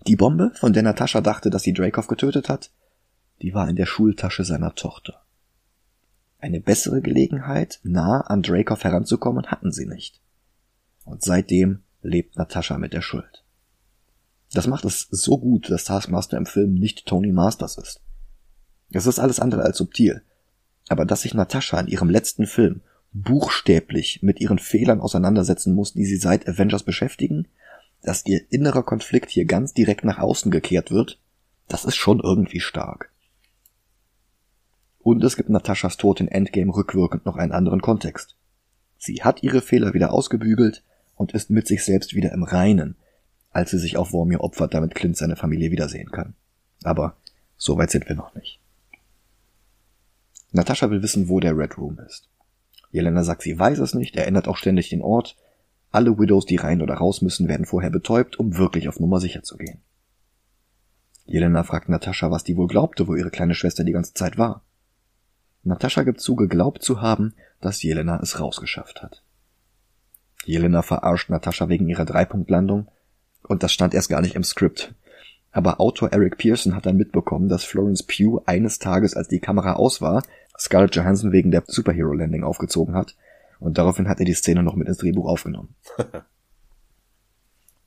[0.08, 2.72] Die Bombe, von der Natascha dachte, dass sie Dracov getötet hat,
[3.42, 5.22] die war in der Schultasche seiner Tochter.
[6.40, 10.22] Eine bessere Gelegenheit, nah an Dracov heranzukommen, hatten sie nicht.
[11.06, 13.44] Und seitdem lebt Natascha mit der Schuld.
[14.52, 18.02] Das macht es so gut, dass Taskmaster im Film nicht Tony Masters ist.
[18.92, 20.22] Es ist alles andere als subtil.
[20.94, 22.82] Aber dass sich Natascha in ihrem letzten Film
[23.14, 27.48] buchstäblich mit ihren Fehlern auseinandersetzen muss, die sie seit Avengers beschäftigen,
[28.04, 31.20] dass ihr innerer Konflikt hier ganz direkt nach außen gekehrt wird,
[31.68, 33.10] das ist schon irgendwie stark.
[35.00, 38.36] Und es gibt Nataschas Tod in Endgame rückwirkend noch einen anderen Kontext.
[39.00, 40.84] Sie hat ihre Fehler wieder ausgebügelt
[41.16, 42.98] und ist mit sich selbst wieder im Reinen,
[43.50, 46.36] als sie sich auf Vormir opfert, damit Clint seine Familie wiedersehen kann.
[46.84, 47.18] Aber
[47.58, 48.60] so weit sind wir noch nicht.
[50.54, 52.30] Natascha will wissen, wo der Red Room ist.
[52.92, 55.36] Jelena sagt, sie weiß es nicht, er ändert auch ständig den Ort.
[55.92, 59.42] Alle Widows, die rein oder raus müssen, werden vorher betäubt, um wirklich auf Nummer sicher
[59.42, 59.82] zu gehen.
[61.26, 64.64] Jelena fragt Natascha, was die wohl glaubte, wo ihre kleine Schwester die ganze Zeit war.
[65.64, 69.24] Natascha gibt zu, geglaubt zu haben, dass Jelena es rausgeschafft hat.
[70.46, 72.90] Jelena verarscht Natascha wegen ihrer Dreipunktlandung,
[73.42, 74.94] und das stand erst gar nicht im Skript.
[75.52, 79.74] Aber Autor Eric Pearson hat dann mitbekommen, dass Florence Pugh eines Tages, als die Kamera
[79.74, 80.24] aus war,
[80.58, 83.16] Scarlett Johansson wegen der Superhero Landing aufgezogen hat,
[83.60, 85.76] und daraufhin hat er die Szene noch mit ins Drehbuch aufgenommen.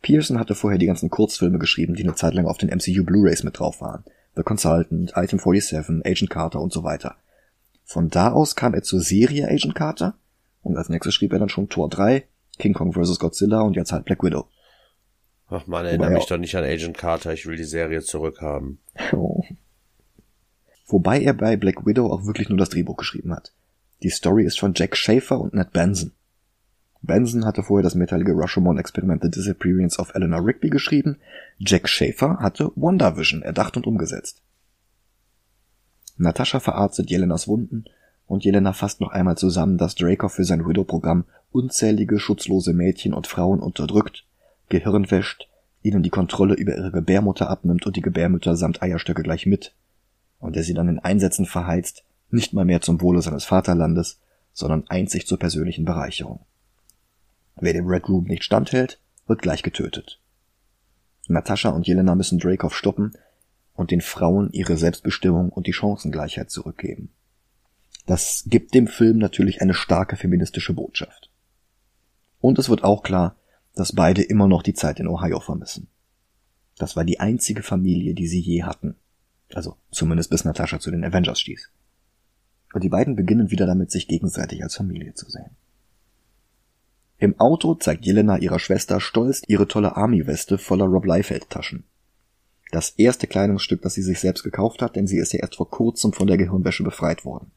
[0.02, 3.42] Pearson hatte vorher die ganzen Kurzfilme geschrieben, die eine Zeit lang auf den MCU Blu-rays
[3.42, 4.04] mit drauf waren.
[4.36, 7.16] The Consultant, Item 47, Agent Carter und so weiter.
[7.84, 10.14] Von da aus kam er zur Serie Agent Carter
[10.62, 12.26] und als nächstes schrieb er dann schon Tor 3,
[12.58, 13.18] King Kong vs.
[13.18, 14.46] Godzilla und jetzt halt Black Widow.
[15.48, 18.78] Ach man, erinnere mich doch nicht an Agent Carter, ich will die Serie zurückhaben.
[19.12, 19.44] Oh.
[20.86, 23.52] Wobei er bei Black Widow auch wirklich nur das Drehbuch geschrieben hat.
[24.02, 26.12] Die Story ist von Jack Schaefer und Ned Benson.
[27.02, 31.18] Benson hatte vorher das metallige Rashomon-Experiment The Disappearance of Eleanor Rigby geschrieben.
[31.58, 34.42] Jack Schaefer hatte WandaVision erdacht und umgesetzt.
[36.18, 37.84] Natascha verarztet Jelenas Wunden
[38.26, 43.26] und Jelena fasst noch einmal zusammen, dass Dracoff für sein Widow-Programm unzählige schutzlose Mädchen und
[43.26, 44.24] Frauen unterdrückt,
[44.68, 45.48] Gehirn wäscht,
[45.82, 49.72] ihnen die Kontrolle über ihre Gebärmutter abnimmt und die Gebärmütter samt Eierstöcke gleich mit,
[50.38, 54.20] und der sie dann in Einsätzen verheizt, nicht mal mehr zum Wohle seines Vaterlandes,
[54.52, 56.44] sondern einzig zur persönlichen Bereicherung.
[57.56, 60.20] Wer dem Red Room nicht standhält, wird gleich getötet.
[61.28, 63.12] Natascha und Jelena müssen Dracoff stoppen
[63.74, 67.10] und den Frauen ihre Selbstbestimmung und die Chancengleichheit zurückgeben.
[68.06, 71.30] Das gibt dem Film natürlich eine starke feministische Botschaft.
[72.40, 73.36] Und es wird auch klar,
[73.74, 75.88] dass beide immer noch die Zeit in Ohio vermissen.
[76.78, 78.96] Das war die einzige Familie, die sie je hatten.
[79.54, 81.70] Also zumindest bis Natascha zu den Avengers stieß.
[82.74, 85.56] Und die beiden beginnen wieder damit, sich gegenseitig als Familie zu sehen.
[87.18, 91.84] Im Auto zeigt Jelena ihrer Schwester stolz ihre tolle Army-Weste voller Rob Liefeld-Taschen.
[92.72, 95.70] Das erste Kleidungsstück, das sie sich selbst gekauft hat, denn sie ist ja erst vor
[95.70, 97.52] kurzem von der Gehirnwäsche befreit worden.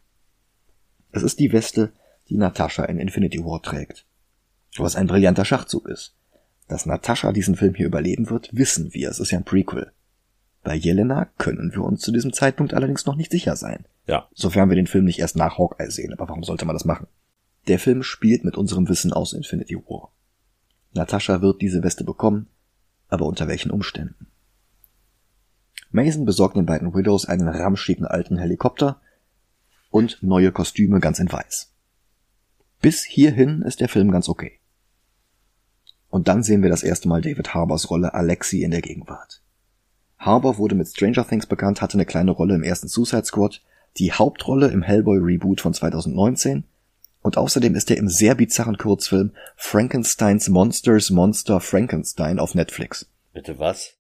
[1.11, 1.91] Es ist die Weste,
[2.29, 4.05] die Natascha in Infinity War trägt.
[4.77, 6.15] Was ein brillanter Schachzug ist.
[6.67, 9.09] Dass Natascha diesen Film hier überleben wird, wissen wir.
[9.09, 9.91] Es ist ja ein Prequel.
[10.69, 13.85] Bei Jelena können wir uns zu diesem Zeitpunkt allerdings noch nicht sicher sein.
[14.05, 14.29] Ja.
[14.35, 16.13] Sofern wir den Film nicht erst nach Hawkeye sehen.
[16.13, 17.07] Aber warum sollte man das machen?
[17.67, 20.11] Der Film spielt mit unserem Wissen aus Infinity War.
[20.93, 22.49] Natascha wird diese Weste bekommen,
[23.07, 24.27] aber unter welchen Umständen?
[25.89, 29.01] Mason besorgt den beiden Widows einen ramschigen alten Helikopter
[29.89, 31.73] und neue Kostüme ganz in weiß.
[32.79, 34.59] Bis hierhin ist der Film ganz okay.
[36.09, 39.41] Und dann sehen wir das erste Mal David Harbors Rolle Alexi in der Gegenwart.
[40.19, 43.61] Harbour wurde mit Stranger Things bekannt, hatte eine kleine Rolle im ersten Suicide Squad,
[43.97, 46.65] die Hauptrolle im Hellboy Reboot von 2019
[47.21, 53.09] und außerdem ist er im sehr bizarren Kurzfilm Frankensteins Monsters Monster Frankenstein auf Netflix.
[53.33, 53.95] Bitte was?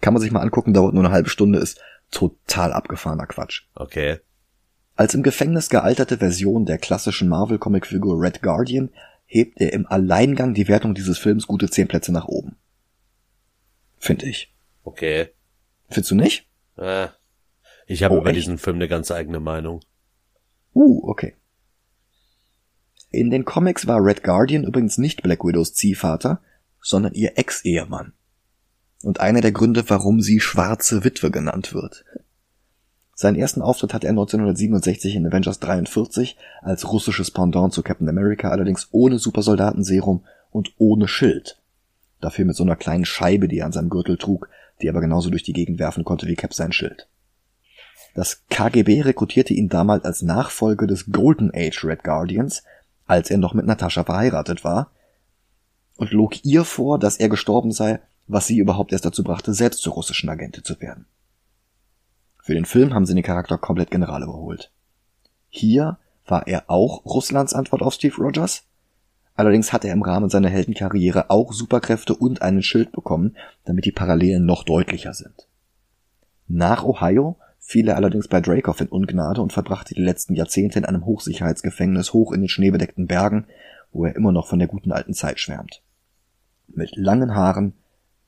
[0.00, 3.64] Kann man sich mal angucken, dauert nur eine halbe Stunde, ist total abgefahrener Quatsch.
[3.74, 4.20] Okay.
[4.96, 8.90] Als im Gefängnis gealterte Version der klassischen Marvel-Comic-Figur Red Guardian
[9.26, 12.56] hebt er im Alleingang die Wertung dieses Films gute zehn Plätze nach oben.
[13.98, 14.54] Finde ich.
[14.82, 15.28] Okay.
[15.88, 16.46] Findest du nicht?
[16.76, 17.08] Äh,
[17.86, 18.38] ich habe Oh, über echt?
[18.38, 19.80] diesen Film eine ganz eigene Meinung.
[20.74, 21.34] Uh, okay.
[23.10, 26.42] In den Comics war Red Guardian übrigens nicht Black Widows Ziehvater,
[26.82, 28.12] sondern ihr Ex-Ehemann.
[29.02, 32.04] Und einer der Gründe, warum sie Schwarze Witwe genannt wird.
[33.14, 38.50] Seinen ersten Auftritt hatte er 1967 in Avengers 43 als russisches Pendant zu Captain America,
[38.50, 41.60] allerdings ohne Supersoldatenserum und ohne Schild.
[42.20, 44.48] Dafür mit so einer kleinen Scheibe, die er an seinem Gürtel trug,
[44.82, 47.08] die aber genauso durch die Gegend werfen konnte wie Cap sein Schild.
[48.14, 52.64] Das KGB rekrutierte ihn damals als Nachfolger des Golden Age Red Guardians,
[53.06, 54.90] als er noch mit Natascha verheiratet war,
[55.96, 59.82] und log ihr vor, dass er gestorben sei, was sie überhaupt erst dazu brachte, selbst
[59.82, 61.06] zur russischen Agentin zu werden.
[62.42, 64.70] Für den Film haben sie den Charakter komplett general überholt.
[65.48, 68.64] Hier war er auch Russlands Antwort auf Steve Rogers,
[69.38, 73.92] allerdings hat er im Rahmen seiner Heldenkarriere auch Superkräfte und einen Schild bekommen, damit die
[73.92, 75.46] Parallelen noch deutlicher sind.
[76.48, 80.84] Nach Ohio fiel er allerdings bei Dracoff in Ungnade und verbrachte die letzten Jahrzehnte in
[80.84, 83.46] einem Hochsicherheitsgefängnis hoch in den schneebedeckten Bergen,
[83.92, 85.82] wo er immer noch von der guten alten Zeit schwärmt.
[86.66, 87.74] Mit langen Haaren,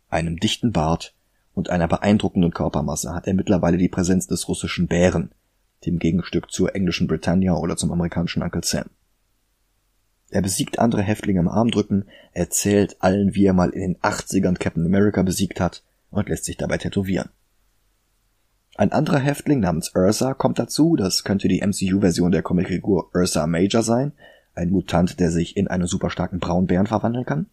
[0.09, 1.15] einem dichten Bart
[1.55, 5.33] und einer beeindruckenden Körpermasse hat er mittlerweile die Präsenz des russischen Bären,
[5.87, 8.87] dem Gegenstück zur englischen Britannia oder zum amerikanischen Uncle Sam.
[10.31, 14.87] Er besiegt andere Häftlinge im Armdrücken, erzählt allen, wie er mal in den 80ern Captain
[14.87, 17.31] America besiegt hat und lässt sich dabei tätowieren.
[18.77, 23.83] Ein anderer Häftling namens Ursa kommt dazu, das könnte die MCU-Version der Comicfigur Ursa Major
[23.83, 24.13] sein,
[24.55, 27.47] ein Mutant, der sich in einen superstarken Braunbären verwandeln kann.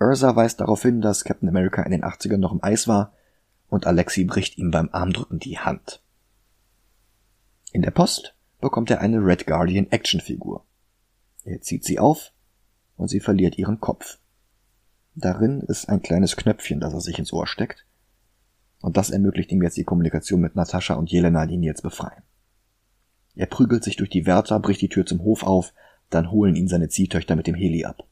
[0.00, 3.12] Ursa weist darauf hin, dass Captain America in den 80ern noch im Eis war
[3.68, 6.02] und Alexi bricht ihm beim Armdrücken die Hand.
[7.72, 10.64] In der Post bekommt er eine Red Guardian Actionfigur.
[11.44, 12.32] Er zieht sie auf
[12.96, 14.18] und sie verliert ihren Kopf.
[15.14, 17.86] Darin ist ein kleines Knöpfchen, das er sich ins Ohr steckt.
[18.80, 22.22] Und das ermöglicht ihm jetzt die Kommunikation mit Natascha und Jelena, die ihn jetzt befreien.
[23.34, 25.72] Er prügelt sich durch die Wärter, bricht die Tür zum Hof auf,
[26.10, 28.06] dann holen ihn seine Ziehtöchter mit dem Heli ab.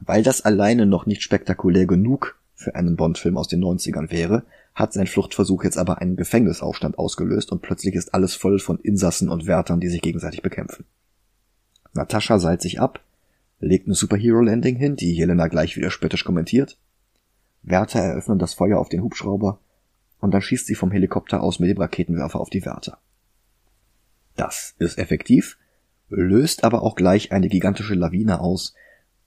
[0.00, 4.44] Weil das alleine noch nicht spektakulär genug für einen Bond-Film aus den 90ern wäre,
[4.74, 9.30] hat sein Fluchtversuch jetzt aber einen Gefängnisaufstand ausgelöst und plötzlich ist alles voll von Insassen
[9.30, 10.84] und Wärtern, die sich gegenseitig bekämpfen.
[11.96, 13.00] Natascha seilt sich ab,
[13.58, 16.78] legt eine Superhero-Landing hin, die Helena gleich wieder spöttisch kommentiert.
[17.62, 19.58] Wärter eröffnen das Feuer auf den Hubschrauber
[20.20, 22.98] und dann schießt sie vom Helikopter aus mit dem Raketenwerfer auf die Wärter.
[24.36, 25.58] Das ist effektiv,
[26.08, 28.74] löst aber auch gleich eine gigantische Lawine aus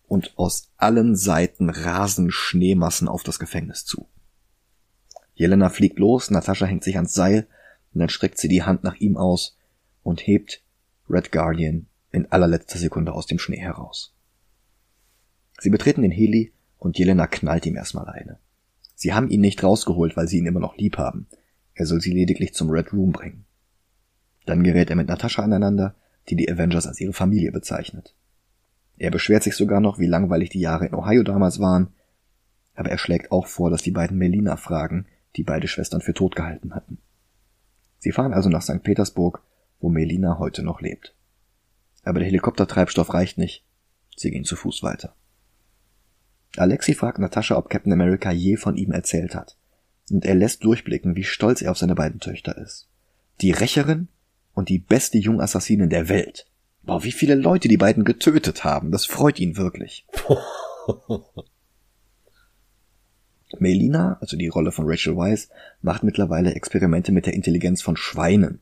[0.07, 4.07] und aus allen Seiten rasen Schneemassen auf das Gefängnis zu.
[5.35, 7.47] Jelena fliegt los, Natascha hängt sich ans Seil
[7.93, 9.57] und dann streckt sie die Hand nach ihm aus
[10.03, 10.61] und hebt
[11.09, 14.15] Red Guardian in allerletzter Sekunde aus dem Schnee heraus.
[15.59, 18.39] Sie betreten den Heli und Jelena knallt ihm erstmal eine.
[18.95, 21.27] Sie haben ihn nicht rausgeholt, weil sie ihn immer noch lieb haben.
[21.73, 23.45] Er soll sie lediglich zum Red Room bringen.
[24.45, 25.95] Dann gerät er mit Natascha aneinander,
[26.29, 28.15] die die Avengers als ihre Familie bezeichnet.
[28.97, 31.93] Er beschwert sich sogar noch, wie langweilig die Jahre in Ohio damals waren,
[32.75, 35.05] aber er schlägt auch vor, dass die beiden Melina fragen,
[35.35, 36.97] die beide Schwestern für tot gehalten hatten.
[37.99, 38.83] Sie fahren also nach St.
[38.83, 39.43] Petersburg,
[39.79, 41.15] wo Melina heute noch lebt.
[42.03, 43.63] Aber der Helikoptertreibstoff reicht nicht.
[44.15, 45.15] Sie gehen zu Fuß weiter.
[46.57, 49.57] Alexi fragt Natascha, ob Captain America je von ihm erzählt hat.
[50.11, 52.89] Und er lässt durchblicken, wie stolz er auf seine beiden Töchter ist.
[53.41, 54.07] Die Rächerin
[54.53, 56.47] und die beste Jungassassinin der Welt.
[56.83, 58.91] Boah, wie viele Leute die beiden getötet haben.
[58.91, 60.07] Das freut ihn wirklich.
[63.59, 65.49] Melina, also die Rolle von Rachel Weisz,
[65.81, 68.59] macht mittlerweile Experimente mit der Intelligenz von Schweinen.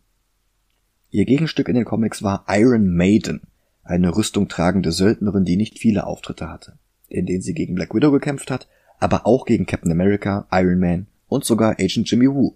[1.17, 3.41] Ihr Gegenstück in den Comics war Iron Maiden,
[3.83, 8.11] eine Rüstung tragende Söldnerin, die nicht viele Auftritte hatte, in denen sie gegen Black Widow
[8.11, 8.67] gekämpft hat,
[8.99, 12.55] aber auch gegen Captain America, Iron Man und sogar Agent Jimmy Woo.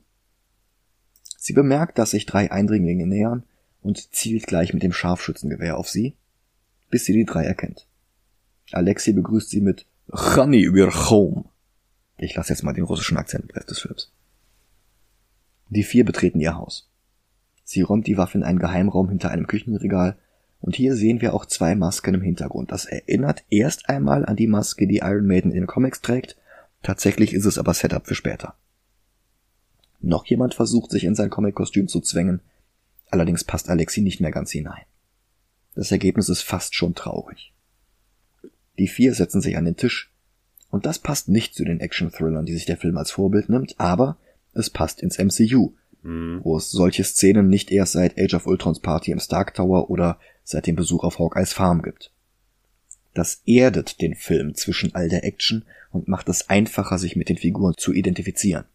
[1.39, 3.45] Sie bemerkt, dass sich drei Eindringlinge nähern
[3.82, 6.14] und zielt gleich mit dem Scharfschützengewehr auf sie,
[6.91, 7.88] bis sie die drei erkennt.
[8.74, 11.45] Alexi begrüßt sie mit Rani we're home.
[12.20, 14.12] Ich lasse jetzt mal den russischen Akzent des Films.
[15.70, 16.91] Die vier betreten ihr Haus.
[17.72, 20.17] Sie räumt die Waffe in einen Geheimraum hinter einem Küchenregal
[20.59, 22.69] und hier sehen wir auch zwei Masken im Hintergrund.
[22.69, 26.36] Das erinnert erst einmal an die Maske, die Iron Maiden in den Comics trägt.
[26.84, 28.55] Tatsächlich ist es aber Setup für später.
[30.01, 32.41] Noch jemand versucht, sich in sein Comic-Kostüm zu zwängen.
[33.09, 34.84] Allerdings passt Alexi nicht mehr ganz hinein.
[35.74, 37.53] Das Ergebnis ist fast schon traurig.
[38.80, 40.11] Die vier setzen sich an den Tisch.
[40.69, 44.17] Und das passt nicht zu den Action-Thrillern, die sich der Film als Vorbild nimmt, aber
[44.53, 45.72] es passt ins MCU,
[46.04, 46.41] mhm.
[46.43, 50.20] wo es solche Szenen nicht erst seit Age of Ultrons Party im Stark Tower oder
[50.43, 52.12] seit dem Besuch auf Hawkeyes Farm gibt.
[53.14, 57.38] Das erdet den Film zwischen all der Action und macht es einfacher, sich mit den
[57.38, 58.66] Figuren zu identifizieren.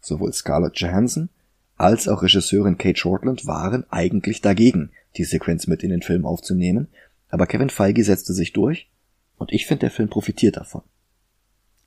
[0.00, 1.28] Sowohl Scarlett Johansson
[1.76, 6.88] als auch Regisseurin Kate Shortland waren eigentlich dagegen, die Sequenz mit in den Film aufzunehmen,
[7.30, 8.88] aber Kevin Feige setzte sich durch
[9.36, 10.82] und ich finde, der Film profitiert davon.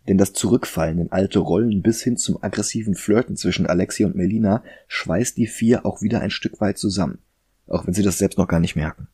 [0.07, 4.63] Denn das Zurückfallen in alte Rollen bis hin zum aggressiven Flirten zwischen Alexi und Melina
[4.87, 7.19] schweißt die vier auch wieder ein Stück weit zusammen,
[7.67, 9.07] auch wenn sie das selbst noch gar nicht merken.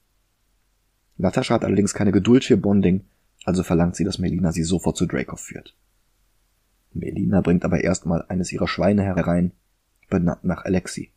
[1.17, 3.05] Natascha hat allerdings keine Geduld für Bonding,
[3.43, 5.75] also verlangt sie, dass Melina sie sofort zu Dracoff führt.
[6.93, 9.51] Melina bringt aber erstmal eines ihrer Schweine herein,
[10.09, 11.11] benannt nach Alexi.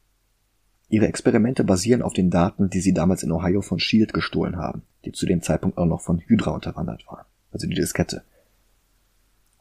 [0.88, 4.82] Ihre Experimente basieren auf den Daten, die sie damals in Ohio von Shield gestohlen haben,
[5.04, 8.24] die zu dem Zeitpunkt auch noch von Hydra unterwandert waren, also die Diskette.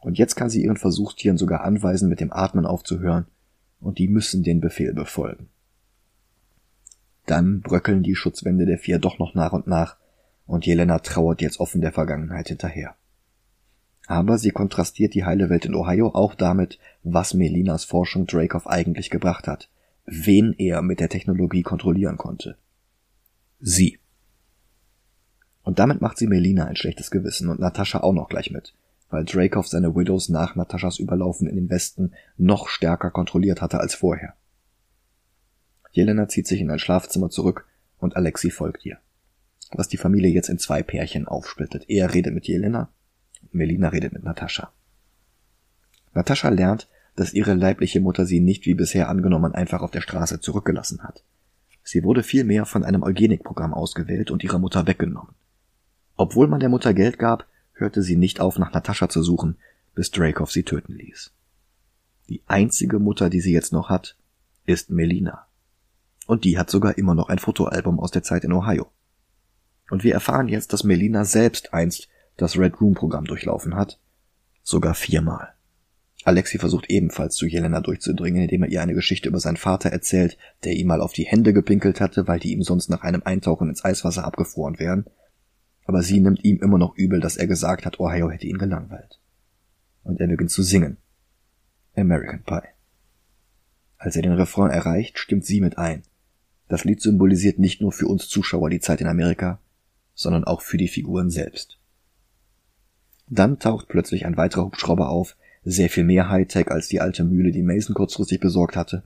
[0.00, 3.26] Und jetzt kann sie ihren Versuchstieren sogar anweisen, mit dem Atmen aufzuhören,
[3.80, 5.48] und die müssen den Befehl befolgen.
[7.26, 9.96] Dann bröckeln die Schutzwände der vier doch noch nach und nach,
[10.46, 12.96] und Jelena trauert jetzt offen der Vergangenheit hinterher.
[14.06, 19.10] Aber sie kontrastiert die heile Welt in Ohio auch damit, was Melinas Forschung Dracoff eigentlich
[19.10, 19.70] gebracht hat,
[20.06, 22.56] wen er mit der Technologie kontrollieren konnte.
[23.60, 24.00] Sie.
[25.62, 28.74] Und damit macht sie Melina ein schlechtes Gewissen und Natascha auch noch gleich mit,
[29.10, 33.94] weil Dracoff seine Widows nach Nataschas Überlaufen in den Westen noch stärker kontrolliert hatte als
[33.94, 34.34] vorher.
[35.92, 37.66] Jelena zieht sich in ein Schlafzimmer zurück
[37.98, 38.98] und Alexi folgt ihr.
[39.72, 41.84] Was die Familie jetzt in zwei Pärchen aufsplittet.
[41.88, 42.88] Er redet mit Jelena,
[43.52, 44.72] Melina redet mit Natascha.
[46.14, 50.40] Natascha lernt, dass ihre leibliche Mutter sie nicht wie bisher angenommen einfach auf der Straße
[50.40, 51.24] zurückgelassen hat.
[51.82, 55.34] Sie wurde vielmehr von einem Eugenikprogramm ausgewählt und ihrer Mutter weggenommen.
[56.16, 57.46] Obwohl man der Mutter Geld gab,
[57.80, 59.56] hörte sie nicht auf, nach Natascha zu suchen,
[59.94, 61.32] bis Dracoff sie töten ließ.
[62.28, 64.16] Die einzige Mutter, die sie jetzt noch hat,
[64.66, 65.46] ist Melina.
[66.26, 68.86] Und die hat sogar immer noch ein Fotoalbum aus der Zeit in Ohio.
[69.90, 73.98] Und wir erfahren jetzt, dass Melina selbst einst das Red Room Programm durchlaufen hat,
[74.62, 75.54] sogar viermal.
[76.24, 80.36] Alexi versucht ebenfalls zu Jelena durchzudringen, indem er ihr eine Geschichte über seinen Vater erzählt,
[80.64, 83.68] der ihm mal auf die Hände gepinkelt hatte, weil die ihm sonst nach einem Eintauchen
[83.68, 85.06] ins Eiswasser abgefroren wären.
[85.90, 89.18] Aber sie nimmt ihm immer noch übel, dass er gesagt hat, Ohio hätte ihn gelangweilt.
[90.04, 90.98] Und er beginnt zu singen.
[91.96, 92.68] American Pie.
[93.98, 96.04] Als er den Refrain erreicht, stimmt sie mit ein.
[96.68, 99.58] Das Lied symbolisiert nicht nur für uns Zuschauer die Zeit in Amerika,
[100.14, 101.80] sondern auch für die Figuren selbst.
[103.26, 107.50] Dann taucht plötzlich ein weiterer Hubschrauber auf, sehr viel mehr Hightech als die alte Mühle,
[107.50, 109.02] die Mason kurzfristig besorgt hatte.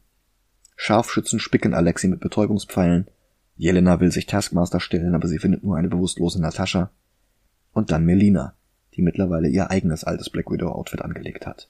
[0.76, 3.09] Scharfschützen spicken Alexi mit Betäubungspfeilen.
[3.57, 6.90] Jelena will sich Taskmaster stellen, aber sie findet nur eine bewusstlose Natascha.
[7.72, 8.55] Und dann Melina,
[8.94, 11.68] die mittlerweile ihr eigenes altes Black Widow Outfit angelegt hat.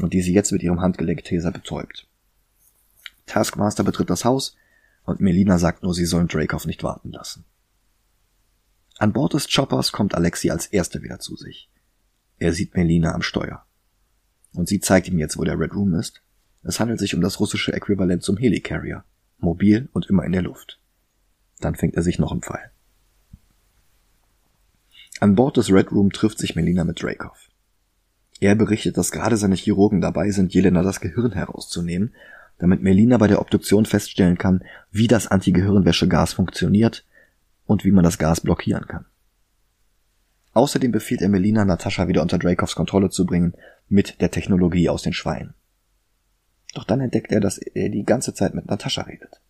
[0.00, 2.08] Und die sie jetzt mit ihrem Handgelenk-Taser betäubt.
[3.26, 4.56] Taskmaster betritt das Haus,
[5.04, 7.44] und Melina sagt nur, sie sollen Dracoff nicht warten lassen.
[8.98, 11.68] An Bord des Choppers kommt Alexi als Erste wieder zu sich.
[12.38, 13.64] Er sieht Melina am Steuer.
[14.52, 16.22] Und sie zeigt ihm jetzt, wo der Red Room ist.
[16.62, 19.04] Es handelt sich um das russische Äquivalent zum Helicarrier.
[19.42, 20.80] Mobil und immer in der Luft.
[21.60, 22.70] Dann fängt er sich noch einen Pfeil.
[25.20, 27.48] An Bord des Red Room trifft sich Melina mit Dracoff.
[28.40, 32.12] Er berichtet, dass gerade seine Chirurgen dabei sind, Jelena das Gehirn herauszunehmen
[32.62, 34.62] damit Melina bei der Obduktion feststellen kann,
[34.92, 37.04] wie das Antigehirnwäschegas funktioniert
[37.66, 39.04] und wie man das Gas blockieren kann.
[40.52, 43.54] Außerdem befiehlt er Melina, Natascha wieder unter Dracovs Kontrolle zu bringen,
[43.88, 45.54] mit der Technologie aus den Schweinen.
[46.74, 49.40] Doch dann entdeckt er, dass er die ganze Zeit mit Natascha redet.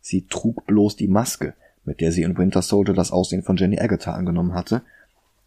[0.00, 1.54] Sie trug bloß die Maske,
[1.84, 4.82] mit der sie in Winter Soldier das Aussehen von Jenny Agutter angenommen hatte,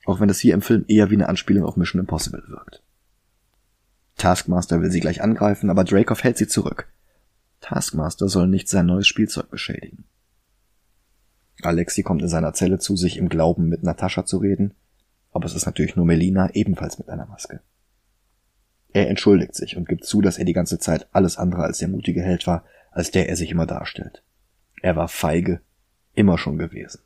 [0.05, 2.84] auch wenn es hier im Film eher wie eine Anspielung auf Mission Impossible wirkt.
[4.17, 6.88] Taskmaster will sie gleich angreifen, aber Dracoff hält sie zurück.
[7.61, 10.03] Taskmaster soll nicht sein neues Spielzeug beschädigen.
[11.61, 14.74] Alexi kommt in seiner Zelle zu sich im Glauben, mit Natascha zu reden,
[15.32, 17.61] aber es ist natürlich nur Melina, ebenfalls mit einer Maske.
[18.93, 21.87] Er entschuldigt sich und gibt zu, dass er die ganze Zeit alles andere als der
[21.87, 24.23] mutige Held war, als der er sich immer darstellt.
[24.81, 25.61] Er war feige,
[26.13, 27.01] immer schon gewesen.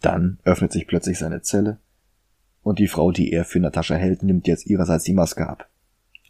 [0.00, 1.78] Dann öffnet sich plötzlich seine Zelle,
[2.62, 5.68] und die Frau, die er für Natascha hält, nimmt jetzt ihrerseits die Maske ab.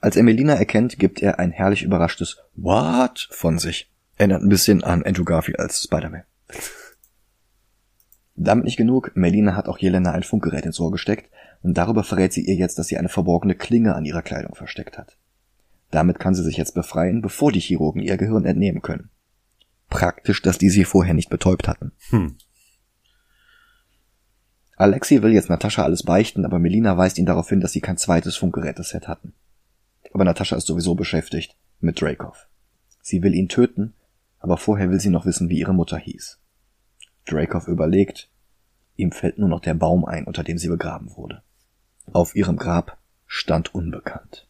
[0.00, 3.90] Als er Melina erkennt, gibt er ein herrlich überraschtes What von sich.
[4.16, 6.24] Erinnert ein bisschen an Andrew Garfield als Spider-Man.
[8.36, 11.30] Damit nicht genug, Melina hat auch Jelena ein Funkgerät ins Ohr gesteckt
[11.64, 14.96] und darüber verrät sie ihr jetzt, dass sie eine verborgene Klinge an ihrer Kleidung versteckt
[14.96, 15.16] hat.
[15.90, 19.10] Damit kann sie sich jetzt befreien, bevor die Chirurgen ihr Gehirn entnehmen können.
[19.90, 21.92] Praktisch, dass die sie vorher nicht betäubt hatten.
[22.10, 22.36] Hm.
[24.76, 27.96] Alexi will jetzt Natascha alles beichten, aber Melina weist ihn darauf hin, dass sie kein
[27.96, 29.34] zweites Funkgeräteset hatten
[30.14, 32.48] aber Natascha ist sowieso beschäftigt mit Dracoff.
[33.02, 33.94] Sie will ihn töten,
[34.38, 36.38] aber vorher will sie noch wissen, wie ihre Mutter hieß.
[37.26, 38.30] Dracoff überlegt,
[38.96, 41.42] ihm fällt nur noch der Baum ein, unter dem sie begraben wurde.
[42.12, 44.46] Auf ihrem Grab stand unbekannt.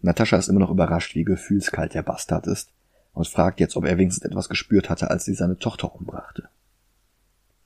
[0.00, 2.70] Natascha ist immer noch überrascht, wie gefühlskalt der Bastard ist
[3.14, 6.48] und fragt jetzt, ob er wenigstens etwas gespürt hatte, als sie seine Tochter umbrachte.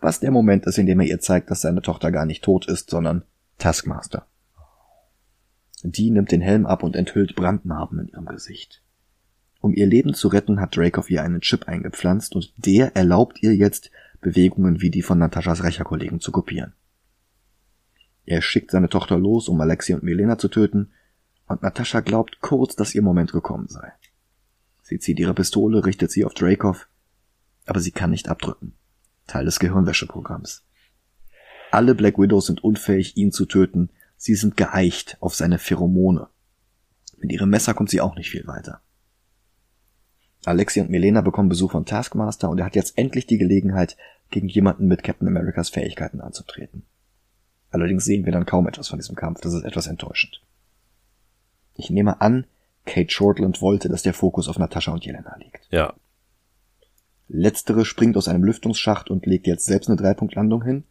[0.01, 2.67] Was der Moment ist, in dem er ihr zeigt, dass seine Tochter gar nicht tot
[2.67, 3.23] ist, sondern
[3.59, 4.27] Taskmaster.
[5.83, 8.83] Die nimmt den Helm ab und enthüllt Brandnarben in ihrem Gesicht.
[9.61, 13.57] Um ihr Leben zu retten, hat Drake ihr einen Chip eingepflanzt und der erlaubt ihr
[13.57, 16.73] jetzt, Bewegungen wie die von Nataschas Rächerkollegen zu kopieren.
[18.29, 20.93] Er schickt seine Tochter los, um Alexi und Milena zu töten,
[21.47, 23.91] und Natascha glaubt kurz, dass ihr Moment gekommen sei.
[24.83, 26.89] Sie zieht ihre Pistole, richtet sie auf Dracoff,
[27.65, 28.75] aber sie kann nicht abdrücken.
[29.27, 30.63] Teil des Gehirnwäscheprogramms.
[31.71, 33.89] Alle Black Widows sind unfähig, ihn zu töten,
[34.21, 36.29] Sie sind geeicht auf seine Pheromone.
[37.17, 38.83] Mit ihrem Messer kommt sie auch nicht viel weiter.
[40.45, 43.97] Alexi und Milena bekommen Besuch von und er hat jetzt endlich die Gelegenheit,
[44.31, 46.83] gegen jemanden mit Captain Americas Fähigkeiten anzutreten.
[47.71, 50.41] Allerdings sehen wir dann kaum etwas von diesem Kampf, das ist etwas enttäuschend.
[51.75, 52.47] Ich nehme an,
[52.87, 55.69] Kate Shortland wollte, dass der Fokus auf Natascha und Jelena liegt.
[55.71, 55.95] Ja.
[57.29, 60.85] Letztere springt aus einem Lüftungsschacht und legt jetzt selbst eine Dreipunktlandung hin,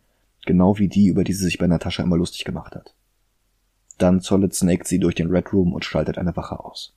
[0.46, 2.94] genau wie die, über die sie sich bei Natascha immer lustig gemacht hat.
[3.98, 6.94] Dann Solid Snake sie durch den Red Room und schaltet eine Wache aus.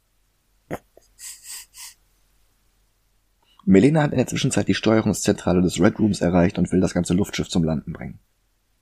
[3.64, 7.14] Melena hat in der Zwischenzeit die Steuerungszentrale des Red Rooms erreicht und will das ganze
[7.14, 8.18] Luftschiff zum Landen bringen.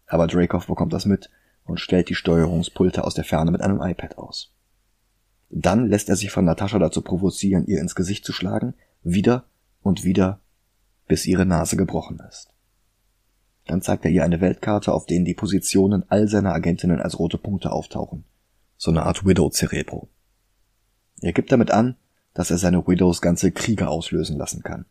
[0.09, 1.31] Aber Dracoff bekommt das mit
[1.65, 4.53] und stellt die Steuerungspulte aus der Ferne mit einem iPad aus.
[5.51, 9.45] Dann lässt er sich von Natascha dazu provozieren, ihr ins Gesicht zu schlagen, wieder
[9.83, 10.41] und wieder,
[11.07, 12.49] bis ihre Nase gebrochen ist.
[13.67, 17.39] Dann zeigt er ihr eine Weltkarte, auf denen die Positionen all seiner Agentinnen als rote
[17.39, 18.25] Punkte auftauchen.
[18.77, 20.09] So eine Art Widow Cerebro.
[21.21, 21.97] Er gibt damit an,
[22.33, 24.87] dass er seine Widows ganze Kriege auslösen lassen kann.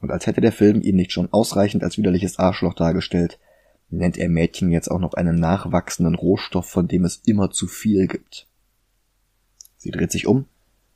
[0.00, 3.38] Und als hätte der Film ihn nicht schon ausreichend als widerliches Arschloch dargestellt,
[3.88, 8.06] nennt er Mädchen jetzt auch noch einen nachwachsenden Rohstoff, von dem es immer zu viel
[8.06, 8.48] gibt.
[9.76, 10.46] Sie dreht sich um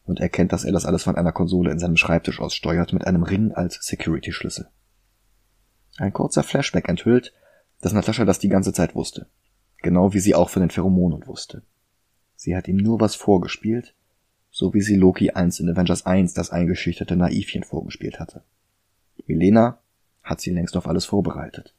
[0.05, 3.07] und erkennt, dass er das alles von einer Konsole in seinem Schreibtisch aus steuert mit
[3.07, 4.69] einem Ring als Security-Schlüssel.
[5.99, 7.33] Ein kurzer Flashback enthüllt,
[7.81, 9.27] dass Natascha das die ganze Zeit wusste.
[9.83, 11.63] Genau wie sie auch von den Pheromonen wusste.
[12.37, 13.95] Sie hat ihm nur was vorgespielt,
[14.51, 18.43] so wie sie Loki 1 in Avengers 1 das eingeschüchterte Naivchen vorgespielt hatte.
[19.27, 19.79] Milena
[20.23, 21.75] hat sie längst auf alles vorbereitet.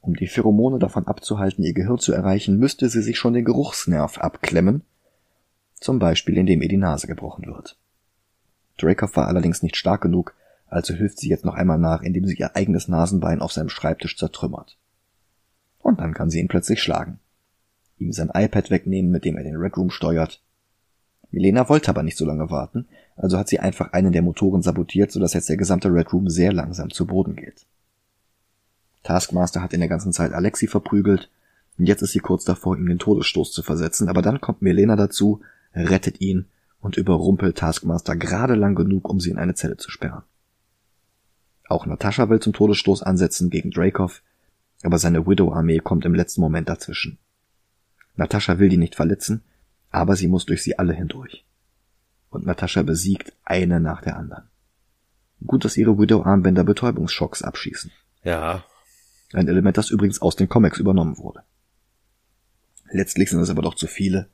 [0.00, 4.18] Um die Pheromone davon abzuhalten, ihr Gehirn zu erreichen, müsste sie sich schon den Geruchsnerv
[4.18, 4.82] abklemmen,
[5.74, 7.76] zum Beispiel indem ihr die Nase gebrochen wird.
[8.78, 10.34] Dracoff war allerdings nicht stark genug,
[10.66, 14.16] also hilft sie jetzt noch einmal nach, indem sie ihr eigenes Nasenbein auf seinem Schreibtisch
[14.16, 14.78] zertrümmert.
[15.80, 17.18] Und dann kann sie ihn plötzlich schlagen.
[17.98, 20.40] Ihm sein iPad wegnehmen, mit dem er den Red Room steuert,
[21.30, 25.12] Milena wollte aber nicht so lange warten, also hat sie einfach einen der Motoren sabotiert,
[25.12, 27.66] sodass jetzt der gesamte Red Room sehr langsam zu Boden geht.
[29.02, 31.30] Taskmaster hat in der ganzen Zeit Alexi verprügelt,
[31.78, 34.96] und jetzt ist sie kurz davor, ihm den Todesstoß zu versetzen, aber dann kommt Milena
[34.96, 35.40] dazu,
[35.74, 36.46] rettet ihn
[36.80, 40.22] und überrumpelt Taskmaster gerade lang genug, um sie in eine Zelle zu sperren.
[41.68, 44.22] Auch Natascha will zum Todesstoß ansetzen gegen Dracoff,
[44.82, 47.18] aber seine Widow-Armee kommt im letzten Moment dazwischen.
[48.16, 49.42] Natascha will die nicht verletzen,
[49.90, 51.44] aber sie muss durch sie alle hindurch.
[52.28, 54.44] Und Natascha besiegt eine nach der anderen.
[55.46, 57.90] Gut, dass ihre Widow-Armbänder Betäubungsschocks abschießen.
[58.22, 58.64] Ja.
[59.32, 61.42] Ein Element, das übrigens aus den Comics übernommen wurde.
[62.90, 64.28] Letztlich sind es aber doch zu viele.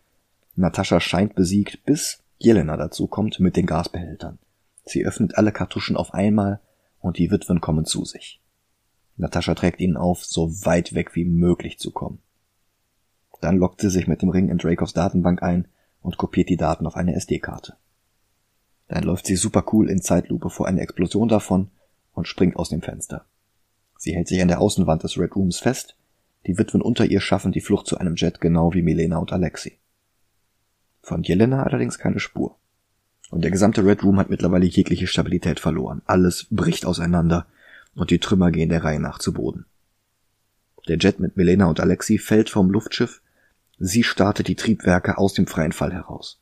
[0.55, 4.39] Natascha scheint besiegt, bis Jelena dazu kommt mit den Gasbehältern.
[4.85, 6.61] Sie öffnet alle Kartuschen auf einmal
[7.01, 8.41] und die Witwen kommen zu sich.
[9.17, 12.21] Natascha trägt ihnen auf, so weit weg wie möglich zu kommen.
[13.41, 15.69] Dann lockt sie sich mit dem Ring in Dracovs Datenbank ein
[16.01, 17.77] und kopiert die Daten auf eine SD-Karte.
[18.89, 21.71] Dann läuft sie super cool in Zeitlupe vor eine Explosion davon
[22.13, 23.27] und springt aus dem Fenster.
[23.97, 25.97] Sie hält sich an der Außenwand des Red Rooms fest,
[26.47, 29.79] die Witwen unter ihr schaffen die Flucht zu einem Jet genau wie Milena und Alexi.
[31.03, 32.57] Von Jelena allerdings keine Spur.
[33.31, 36.03] Und der gesamte Red Room hat mittlerweile jegliche Stabilität verloren.
[36.07, 37.47] Alles bricht auseinander
[37.95, 39.67] und die Trümmer gehen der Reihe nach zu Boden.
[40.87, 43.23] Der Jet mit Milena und Alexi fällt vom Luftschiff
[43.79, 46.41] Sie startet die Triebwerke aus dem freien Fall heraus.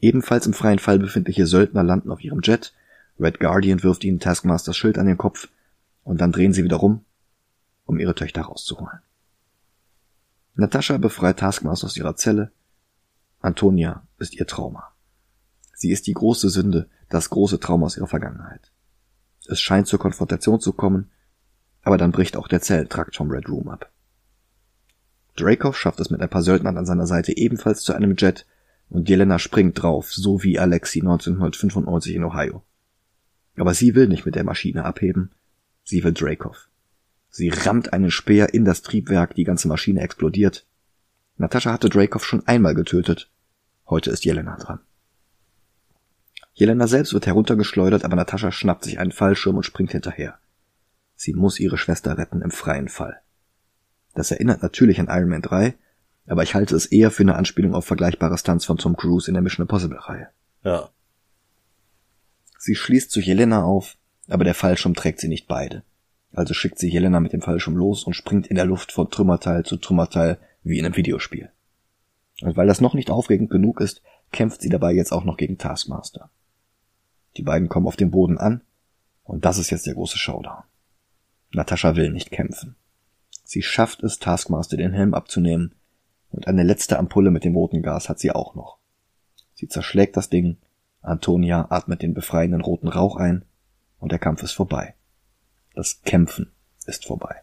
[0.00, 2.72] Ebenfalls im freien Fall befindliche Söldner landen auf ihrem Jet,
[3.20, 5.48] Red Guardian wirft ihnen Taskmasters Schild an den Kopf
[6.04, 7.04] und dann drehen sie wieder rum,
[7.84, 9.00] um ihre Töchter rauszuholen.
[10.54, 12.52] Natascha befreit Taskmaster aus ihrer Zelle.
[13.40, 14.92] Antonia ist ihr Trauma.
[15.74, 18.70] Sie ist die große Sünde, das große Trauma aus ihrer Vergangenheit.
[19.46, 21.10] Es scheint zur Konfrontation zu kommen,
[21.82, 23.90] aber dann bricht auch der Zelltrakt vom Red Room ab.
[25.36, 28.46] Dracoff schafft es mit ein paar Söldnern an seiner Seite ebenfalls zu einem Jet
[28.88, 32.62] und Jelena springt drauf, so wie Alexi 1995 in Ohio.
[33.56, 35.32] Aber sie will nicht mit der Maschine abheben,
[35.84, 36.68] sie will Dracoff.
[37.30, 40.66] Sie rammt einen Speer in das Triebwerk, die ganze Maschine explodiert.
[41.36, 43.30] Natascha hatte Dracoff schon einmal getötet,
[43.88, 44.80] heute ist Jelena dran.
[46.52, 50.38] Jelena selbst wird heruntergeschleudert, aber Natascha schnappt sich einen Fallschirm und springt hinterher.
[51.16, 53.20] Sie muss ihre Schwester retten im freien Fall.
[54.14, 55.74] Das erinnert natürlich an Iron Man 3,
[56.26, 59.34] aber ich halte es eher für eine Anspielung auf vergleichbare Stunts von Tom Cruise in
[59.34, 60.28] der Mission Impossible Reihe.
[60.62, 60.90] Ja.
[62.58, 63.96] Sie schließt zu Jelena auf,
[64.28, 65.82] aber der Fallschirm trägt sie nicht beide.
[66.32, 69.64] Also schickt sie Jelena mit dem Fallschirm los und springt in der Luft von Trümmerteil
[69.64, 71.50] zu Trümmerteil wie in einem Videospiel.
[72.40, 74.02] Und weil das noch nicht aufregend genug ist,
[74.32, 76.30] kämpft sie dabei jetzt auch noch gegen Taskmaster.
[77.36, 78.62] Die beiden kommen auf den Boden an
[79.22, 80.64] und das ist jetzt der große Showdown.
[81.52, 82.76] Natascha will nicht kämpfen.
[83.44, 85.74] Sie schafft es, Taskmaster den Helm abzunehmen,
[86.30, 88.78] und eine letzte Ampulle mit dem roten Gas hat sie auch noch.
[89.54, 90.56] Sie zerschlägt das Ding,
[91.00, 93.44] Antonia atmet den befreienden roten Rauch ein,
[94.04, 94.94] und der Kampf ist vorbei.
[95.74, 96.52] Das Kämpfen
[96.84, 97.36] ist vorbei.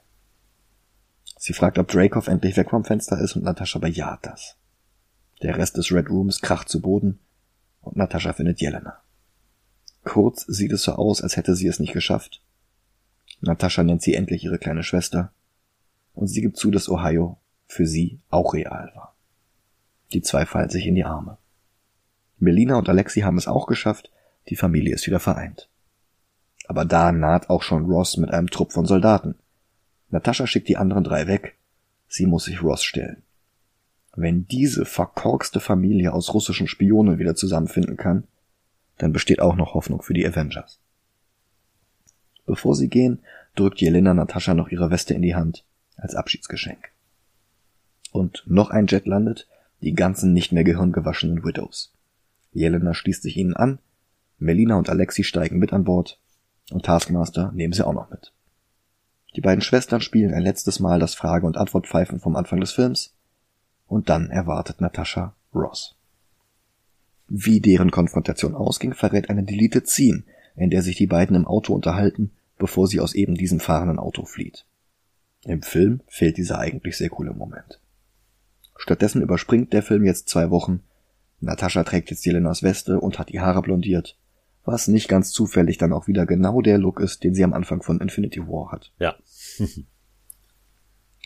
[1.39, 4.57] Sie fragt, ob Dracoff endlich weg vom Fenster ist und Natascha bejaht das.
[5.41, 7.17] Der Rest des Red Rooms kracht zu Boden
[7.81, 9.01] und Natascha findet Jelena.
[10.03, 12.43] Kurz sieht es so aus, als hätte sie es nicht geschafft.
[13.39, 15.33] Natascha nennt sie endlich ihre kleine Schwester
[16.13, 19.15] und sie gibt zu, dass Ohio für sie auch real war.
[20.13, 21.39] Die zwei fallen sich in die Arme.
[22.37, 24.11] Melina und Alexi haben es auch geschafft,
[24.49, 25.70] die Familie ist wieder vereint.
[26.71, 29.35] Aber da naht auch schon Ross mit einem Trupp von Soldaten.
[30.09, 31.57] Natascha schickt die anderen drei weg,
[32.07, 33.23] sie muss sich Ross stellen.
[34.15, 38.23] Wenn diese verkorkste Familie aus russischen Spionen wieder zusammenfinden kann,
[38.97, 40.79] dann besteht auch noch Hoffnung für die Avengers.
[42.45, 43.19] Bevor sie gehen,
[43.55, 45.65] drückt Jelena Natascha noch ihre Weste in die Hand
[45.97, 46.93] als Abschiedsgeschenk.
[48.13, 49.49] Und noch ein Jet landet,
[49.81, 51.93] die ganzen nicht mehr gehirngewaschenen Widows.
[52.53, 53.79] Jelena schließt sich ihnen an,
[54.37, 56.20] Melina und Alexi steigen mit an Bord
[56.69, 58.33] und Taskmaster nehmen sie auch noch mit.
[59.35, 63.13] Die beiden Schwestern spielen ein letztes Mal das Frage- und Antwortpfeifen vom Anfang des Films
[63.87, 65.95] und dann erwartet Natascha Ross.
[67.27, 70.23] Wie deren Konfrontation ausging, verrät eine Deleted Scene,
[70.55, 74.25] in der sich die beiden im Auto unterhalten, bevor sie aus eben diesem fahrenden Auto
[74.25, 74.65] flieht.
[75.43, 77.79] Im Film fehlt dieser eigentlich sehr coole Moment.
[78.75, 80.81] Stattdessen überspringt der Film jetzt zwei Wochen.
[81.39, 84.17] Natascha trägt jetzt Jelenas Weste und hat die Haare blondiert,
[84.63, 87.81] was nicht ganz zufällig dann auch wieder genau der Look ist, den sie am Anfang
[87.81, 88.91] von Infinity War hat.
[88.99, 89.15] Ja.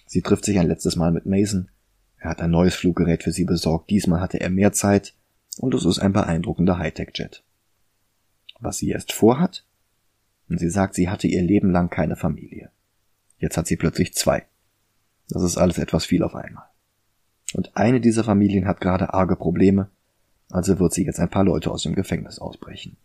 [0.05, 1.69] sie trifft sich ein letztes Mal mit Mason.
[2.17, 3.89] Er hat ein neues Fluggerät für sie besorgt.
[3.89, 5.13] Diesmal hatte er mehr Zeit
[5.57, 7.43] und es ist ein beeindruckender Hightech-Jet.
[8.59, 9.65] Was sie erst vorhat?
[10.49, 12.71] Und sie sagt, sie hatte ihr Leben lang keine Familie.
[13.37, 14.45] Jetzt hat sie plötzlich zwei.
[15.29, 16.65] Das ist alles etwas viel auf einmal.
[17.53, 19.89] Und eine dieser Familien hat gerade arge Probleme,
[20.49, 22.97] also wird sie jetzt ein paar Leute aus dem Gefängnis ausbrechen.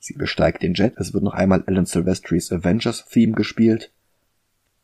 [0.00, 3.92] Sie besteigt den Jet, es wird noch einmal Alan Silvestris Avengers Theme gespielt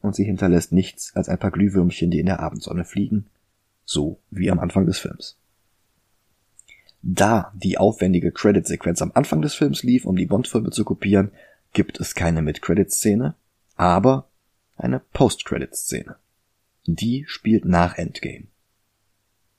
[0.02, 3.26] und sie hinterlässt nichts als ein paar Glühwürmchen, die in der Abendsonne fliegen,
[3.84, 5.36] so wie am Anfang des Films.
[7.02, 11.30] Da die aufwendige Credit-Sequenz am Anfang des Films lief, um die Bond-Filme zu kopieren,
[11.72, 13.34] gibt es keine Mid-Credit-Szene,
[13.76, 14.28] aber
[14.76, 16.16] eine Post-Credit-Szene.
[16.84, 18.48] Die spielt nach Endgame.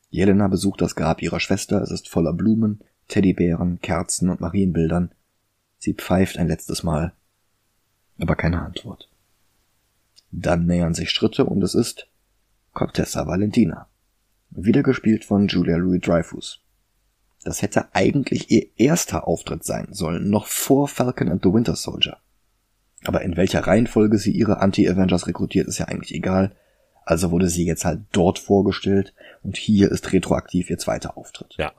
[0.10, 5.12] Jelena besucht das Grab ihrer Schwester, es ist voller Blumen, Teddybären, Kerzen und Marienbildern.
[5.78, 7.14] Sie pfeift ein letztes Mal,
[8.20, 9.10] aber keine Antwort.
[10.32, 12.08] Dann nähern sich Schritte und es ist
[12.74, 13.88] Contessa Valentina,
[14.50, 16.62] wieder gespielt von Julia Louis Dreyfus.
[17.44, 22.18] Das hätte eigentlich ihr erster Auftritt sein sollen, noch vor Falcon and the Winter Soldier.
[23.06, 26.56] Aber in welcher Reihenfolge sie ihre Anti-Avengers rekrutiert, ist ja eigentlich egal.
[27.06, 29.14] Also wurde sie jetzt halt dort vorgestellt
[29.44, 31.56] und hier ist retroaktiv ihr zweiter Auftritt.
[31.58, 31.72] Ja.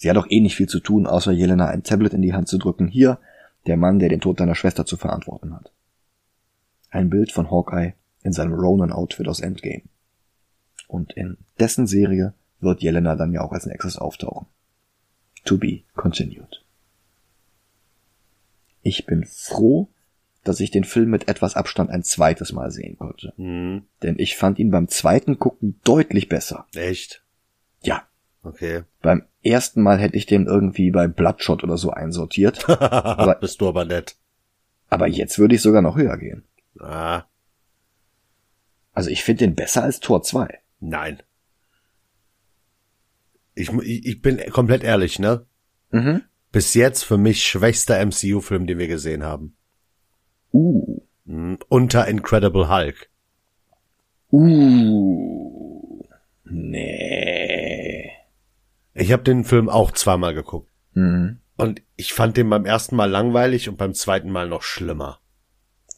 [0.00, 2.48] Sie hat auch eh nicht viel zu tun, außer Jelena ein Tablet in die Hand
[2.48, 2.88] zu drücken.
[2.88, 3.18] Hier,
[3.66, 5.72] der Mann, der den Tod deiner Schwester zu verantworten hat.
[6.88, 7.92] Ein Bild von Hawkeye
[8.22, 9.82] in seinem Ronan-Outfit aus Endgame.
[10.88, 14.46] Und in dessen Serie wird Jelena dann ja auch als nächstes auftauchen.
[15.44, 16.64] To be continued.
[18.80, 19.88] Ich bin froh,
[20.44, 23.34] dass ich den Film mit etwas Abstand ein zweites Mal sehen konnte.
[23.36, 23.82] Mhm.
[24.02, 26.66] Denn ich fand ihn beim zweiten Gucken deutlich besser.
[26.74, 27.22] Echt?
[27.82, 28.04] Ja.
[28.42, 28.82] Okay.
[29.02, 32.68] Beim ersten Mal hätte ich den irgendwie bei Bloodshot oder so einsortiert.
[32.68, 34.16] aber, Bist du aber nett.
[34.88, 36.44] aber jetzt würde ich sogar noch höher gehen.
[36.78, 37.24] Ah,
[38.92, 40.58] Also ich finde den besser als Tor 2.
[40.80, 41.22] nein.
[43.54, 45.44] Ich, ich bin komplett ehrlich, ne?
[45.90, 46.22] Mhm.
[46.52, 49.54] Bis jetzt für mich schwächster MCU-Film, den wir gesehen haben.
[50.52, 51.00] Uh.
[51.26, 51.58] Mhm.
[51.68, 53.10] Unter Incredible Hulk.
[54.32, 56.02] Uh.
[56.44, 57.59] Nee.
[59.00, 60.70] Ich habe den Film auch zweimal geguckt.
[60.92, 61.38] Mhm.
[61.56, 65.20] Und ich fand den beim ersten Mal langweilig und beim zweiten Mal noch schlimmer.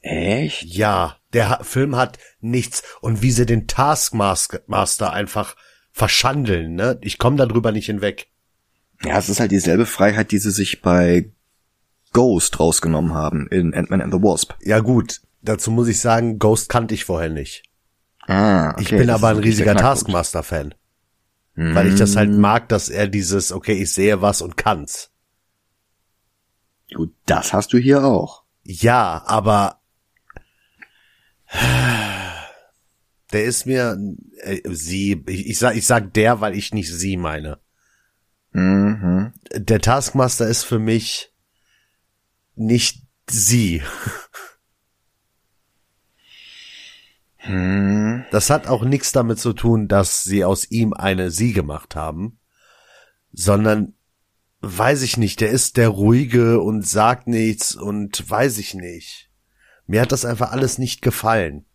[0.03, 0.65] Echt?
[0.65, 2.83] Ja, der Film hat nichts.
[3.01, 5.57] Und wie sie den Taskmaster einfach
[5.91, 6.99] verschandeln, ne?
[7.03, 8.29] Ich komme darüber nicht hinweg.
[9.05, 11.31] Ja, es ist halt dieselbe Freiheit, die sie sich bei
[12.13, 14.55] Ghost rausgenommen haben in Ant-Man and the Wasp.
[14.63, 17.65] Ja gut, dazu muss ich sagen, Ghost kannte ich vorher nicht.
[18.27, 18.83] Ah, okay.
[18.83, 20.77] Ich bin das aber ein riesiger Knackpunkt.
[21.55, 21.75] Taskmaster-Fan.
[21.75, 22.41] Weil ich das halt Mhm.
[22.41, 25.11] mag, dass er dieses, okay, ich sehe was und kann's.
[26.95, 28.45] Gut, das hast du hier auch.
[28.65, 29.81] Ja, aber
[33.33, 33.99] der ist mir
[34.43, 37.59] äh, sie, ich, ich sag, ich sag der, weil ich nicht sie meine.
[38.53, 39.33] Mhm.
[39.55, 41.33] Der Taskmaster ist für mich
[42.55, 43.83] nicht sie.
[47.45, 48.25] Hm.
[48.31, 52.39] Das hat auch nichts damit zu tun, dass sie aus ihm eine sie gemacht haben,
[53.33, 53.95] sondern
[54.61, 59.31] weiß ich nicht, der ist der ruhige und sagt nichts und weiß ich nicht.
[59.87, 61.67] Mir hat das einfach alles nicht gefallen.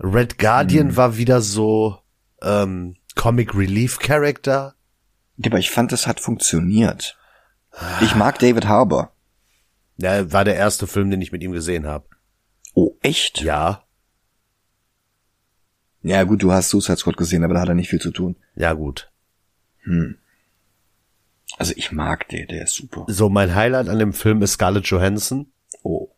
[0.00, 0.96] Red Guardian hm.
[0.96, 1.98] war wieder so
[2.42, 4.74] ähm, Comic Relief Character.
[5.36, 7.18] Ja, aber ich fand, es hat funktioniert.
[8.00, 9.12] Ich mag David Harbour.
[9.98, 12.08] Ja, war der erste Film, den ich mit ihm gesehen habe.
[12.74, 13.42] Oh, echt?
[13.42, 13.85] Ja.
[16.02, 18.36] Ja, gut, du hast Suicide Squad gesehen, aber da hat er nicht viel zu tun.
[18.54, 19.10] Ja, gut.
[19.80, 20.16] Hm.
[21.58, 23.04] Also ich mag den, der ist super.
[23.08, 25.46] So, mein Highlight an dem Film ist Scarlett Johansson.
[25.82, 26.08] Oh.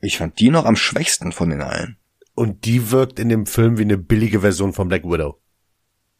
[0.00, 1.96] Ich fand die noch am schwächsten von den allen.
[2.34, 5.40] Und die wirkt in dem Film wie eine billige Version von Black Widow.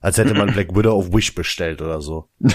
[0.00, 2.28] Als hätte man Black Widow auf Wish bestellt oder so.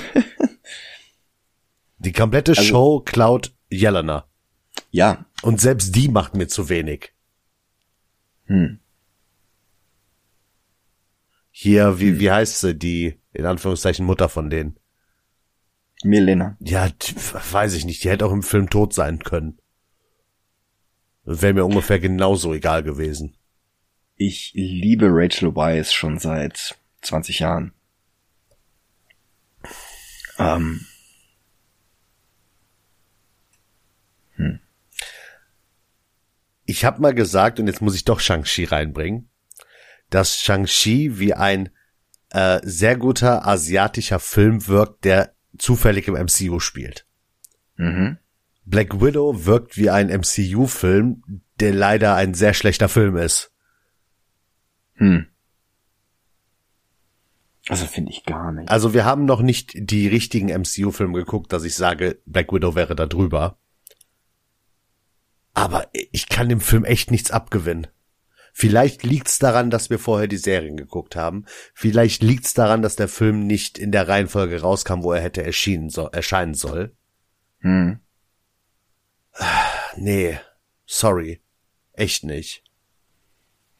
[1.99, 4.25] die komplette also, Show klaut Jelena.
[4.89, 5.25] Ja.
[5.43, 7.13] Und selbst die macht mir zu wenig.
[8.45, 8.79] Hm.
[11.63, 12.19] Hier, wie, hm.
[12.19, 14.79] wie heißt sie, die, in Anführungszeichen, Mutter von denen?
[16.03, 16.57] Milena.
[16.59, 16.89] Ja,
[17.51, 19.59] weiß ich nicht, die hätte auch im Film tot sein können.
[21.23, 23.37] Wäre mir ungefähr genauso egal gewesen.
[24.15, 27.73] Ich liebe Rachel Weisz schon seit 20 Jahren.
[30.39, 30.87] Ähm.
[34.33, 34.59] Hm.
[36.65, 39.30] Ich habe mal gesagt, und jetzt muss ich doch Shang-Chi reinbringen,
[40.11, 41.69] dass Shang-Chi wie ein
[42.29, 47.07] äh, sehr guter asiatischer Film wirkt, der zufällig im MCU spielt.
[47.75, 48.17] Mhm.
[48.65, 51.23] Black Widow wirkt wie ein MCU-Film,
[51.59, 53.51] der leider ein sehr schlechter Film ist.
[54.93, 55.27] Hm.
[57.67, 58.69] Also finde ich gar nicht.
[58.69, 62.95] Also wir haben noch nicht die richtigen MCU-Filme geguckt, dass ich sage, Black Widow wäre
[62.95, 63.57] da drüber.
[65.53, 67.87] Aber ich kann dem Film echt nichts abgewinnen.
[68.53, 71.45] Vielleicht liegt's daran, dass wir vorher die Serien geguckt haben.
[71.73, 75.89] Vielleicht liegt's daran, dass der Film nicht in der Reihenfolge rauskam, wo er hätte erschienen
[75.89, 76.95] so, erscheinen soll.
[77.59, 77.99] Hm.
[79.95, 80.39] Nee,
[80.85, 81.41] sorry.
[81.93, 82.63] Echt nicht.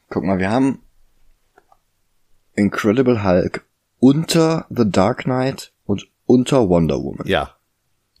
[0.08, 0.82] Guck mal, wir haben
[2.54, 3.64] Incredible Hulk
[3.98, 7.26] unter The Dark Knight und unter Wonder Woman.
[7.26, 7.56] Ja.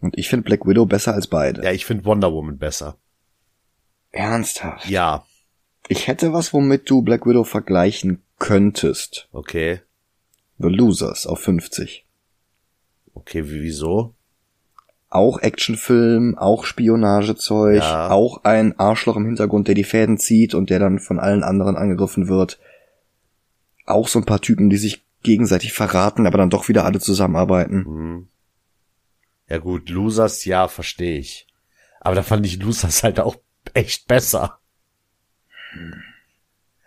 [0.00, 1.62] Und ich finde Black Widow besser als beide.
[1.62, 2.96] Ja, ich finde Wonder Woman besser.
[4.10, 4.88] Ernsthaft?
[4.88, 5.24] Ja.
[5.88, 9.28] Ich hätte was, womit du Black Widow vergleichen könntest.
[9.32, 9.80] Okay.
[10.58, 12.06] The Losers auf 50.
[13.14, 14.14] Okay, wieso?
[15.10, 18.10] Auch Actionfilm, auch Spionagezeug, ja.
[18.10, 21.76] auch ein Arschloch im Hintergrund, der die Fäden zieht und der dann von allen anderen
[21.76, 22.58] angegriffen wird.
[23.84, 27.84] Auch so ein paar Typen, die sich gegenseitig verraten, aber dann doch wieder alle zusammenarbeiten.
[27.86, 28.28] Mhm.
[29.48, 31.46] Ja gut, Losers, ja, verstehe ich.
[32.00, 33.36] Aber da fand ich Losers halt auch
[33.74, 34.60] echt besser.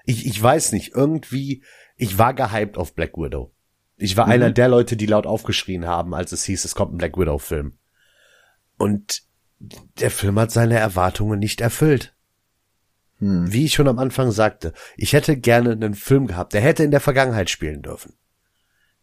[0.05, 1.63] Ich, ich weiß nicht, irgendwie,
[1.95, 3.53] ich war gehypt auf Black Widow.
[3.97, 4.31] Ich war mhm.
[4.33, 7.37] einer der Leute, die laut aufgeschrien haben, als es hieß, es kommt ein Black Widow
[7.37, 7.77] Film.
[8.77, 9.23] Und
[9.59, 12.15] der Film hat seine Erwartungen nicht erfüllt.
[13.19, 13.51] Hm.
[13.51, 16.91] Wie ich schon am Anfang sagte, ich hätte gerne einen Film gehabt, der hätte in
[16.91, 18.13] der Vergangenheit spielen dürfen.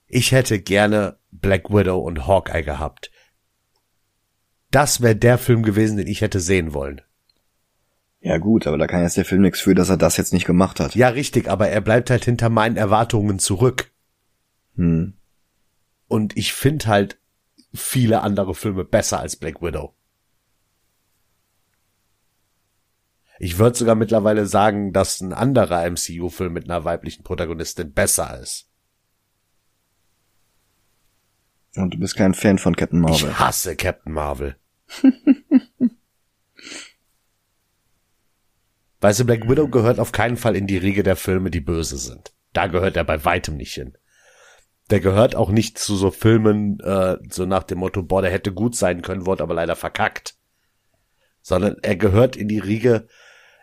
[0.06, 3.10] Ich hätte gerne Black Widow und Hawkeye gehabt.
[4.70, 7.00] Das wäre der Film gewesen, den ich hätte sehen wollen.
[8.22, 10.46] Ja gut, aber da kann jetzt der Film nichts für, dass er das jetzt nicht
[10.46, 10.94] gemacht hat.
[10.94, 13.90] Ja, richtig, aber er bleibt halt hinter meinen Erwartungen zurück.
[14.76, 15.14] Hm.
[16.06, 17.18] Und ich finde halt
[17.74, 19.94] viele andere Filme besser als Black Widow.
[23.40, 28.68] Ich würde sogar mittlerweile sagen, dass ein anderer MCU-Film mit einer weiblichen Protagonistin besser ist.
[31.74, 33.30] Und du bist kein Fan von Captain Marvel.
[33.30, 34.54] Ich hasse Captain Marvel.
[39.02, 41.98] Weißt du, Black Widow gehört auf keinen Fall in die Riege der Filme, die böse
[41.98, 42.32] sind.
[42.52, 43.98] Da gehört er bei weitem nicht hin.
[44.90, 48.52] Der gehört auch nicht zu so Filmen, äh, so nach dem Motto, boah, der hätte
[48.52, 50.36] gut sein können, wurde aber leider verkackt.
[51.40, 53.08] Sondern er gehört in die Riege,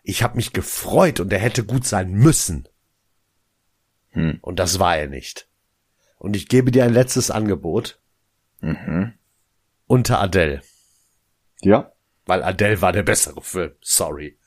[0.03, 2.67] ich habe mich gefreut und er hätte gut sein müssen.
[4.09, 4.39] Hm.
[4.41, 5.47] Und das war er nicht.
[6.17, 8.01] Und ich gebe dir ein letztes Angebot.
[8.59, 9.13] Mhm.
[9.87, 10.63] Unter Adele.
[11.61, 11.93] Ja.
[12.25, 13.71] Weil Adele war der bessere Film.
[13.79, 14.38] Sorry.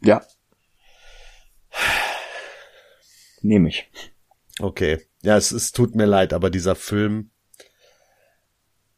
[0.00, 0.22] Ja.
[3.40, 3.90] Nehme ich.
[4.60, 5.00] Okay.
[5.22, 7.30] Ja, es, es tut mir leid, aber dieser Film.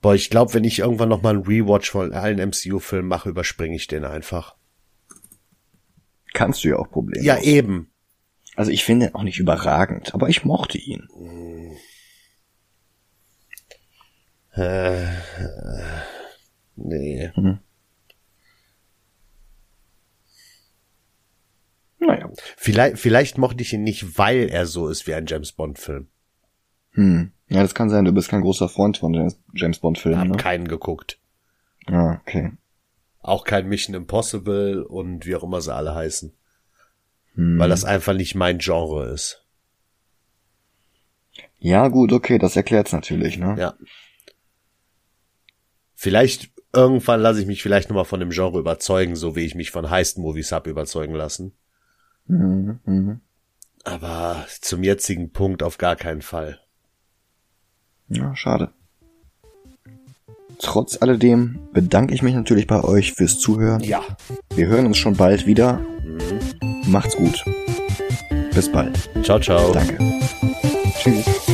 [0.00, 3.76] Boah, ich glaube, wenn ich irgendwann noch mal einen Rewatch von allen MCU-Filmen mache, überspringe
[3.76, 4.56] ich den einfach.
[6.32, 7.24] Kannst du ja auch Probleme.
[7.24, 7.92] Ja, eben.
[8.56, 11.06] Also ich finde ihn auch nicht überragend, aber ich mochte ihn.
[14.54, 15.08] Äh, äh,
[16.76, 17.30] nee.
[17.36, 17.60] Mhm.
[22.00, 22.30] Naja.
[22.56, 26.08] Vielleicht, vielleicht mochte ich ihn nicht, weil er so ist wie ein James Bond Film.
[26.92, 27.32] Hm.
[27.48, 28.04] Ja, das kann sein.
[28.04, 30.18] Du bist kein großer Freund von James Bond Filmen.
[30.18, 30.36] Hab ne?
[30.36, 31.18] keinen geguckt.
[31.86, 32.52] Ah, okay.
[33.20, 36.32] Auch kein Mission Impossible und wie auch immer sie alle heißen.
[37.34, 37.58] Hm.
[37.58, 39.46] Weil das einfach nicht mein Genre ist.
[41.58, 43.54] Ja, gut, okay, das erklärt's natürlich, ne?
[43.58, 43.74] Ja.
[45.94, 49.70] Vielleicht irgendwann lasse ich mich vielleicht nochmal von dem Genre überzeugen, so wie ich mich
[49.70, 51.52] von Heist-Movies hab überzeugen lassen.
[52.30, 53.20] Mhm, mh.
[53.84, 56.60] Aber zum jetzigen Punkt auf gar keinen Fall.
[58.08, 58.70] Ja, schade.
[60.58, 63.80] Trotz alledem bedanke ich mich natürlich bei euch fürs Zuhören.
[63.80, 64.02] Ja.
[64.54, 65.78] Wir hören uns schon bald wieder.
[65.78, 66.82] Mhm.
[66.86, 67.44] Macht's gut.
[68.54, 69.08] Bis bald.
[69.22, 69.72] Ciao, ciao.
[69.72, 69.98] Danke.
[70.98, 71.49] Tschüss.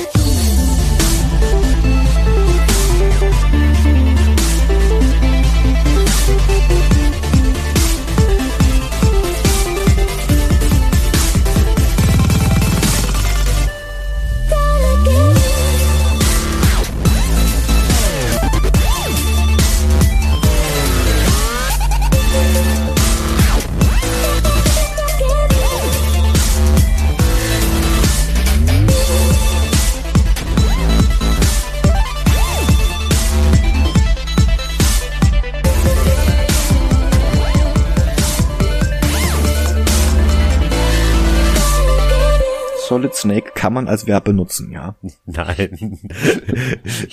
[43.27, 44.97] Snake kann man als Verb benutzen, ja.
[45.25, 45.99] Nein.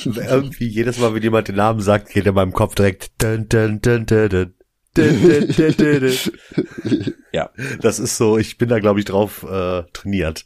[0.05, 3.81] Irgendwie jedes Mal, wenn jemand den Namen sagt, geht in meinem Kopf direkt dun, dun,
[3.81, 4.53] dun, dun, dun.
[7.31, 7.49] ja.
[7.81, 10.45] Das ist so, ich bin da glaube ich drauf äh, trainiert.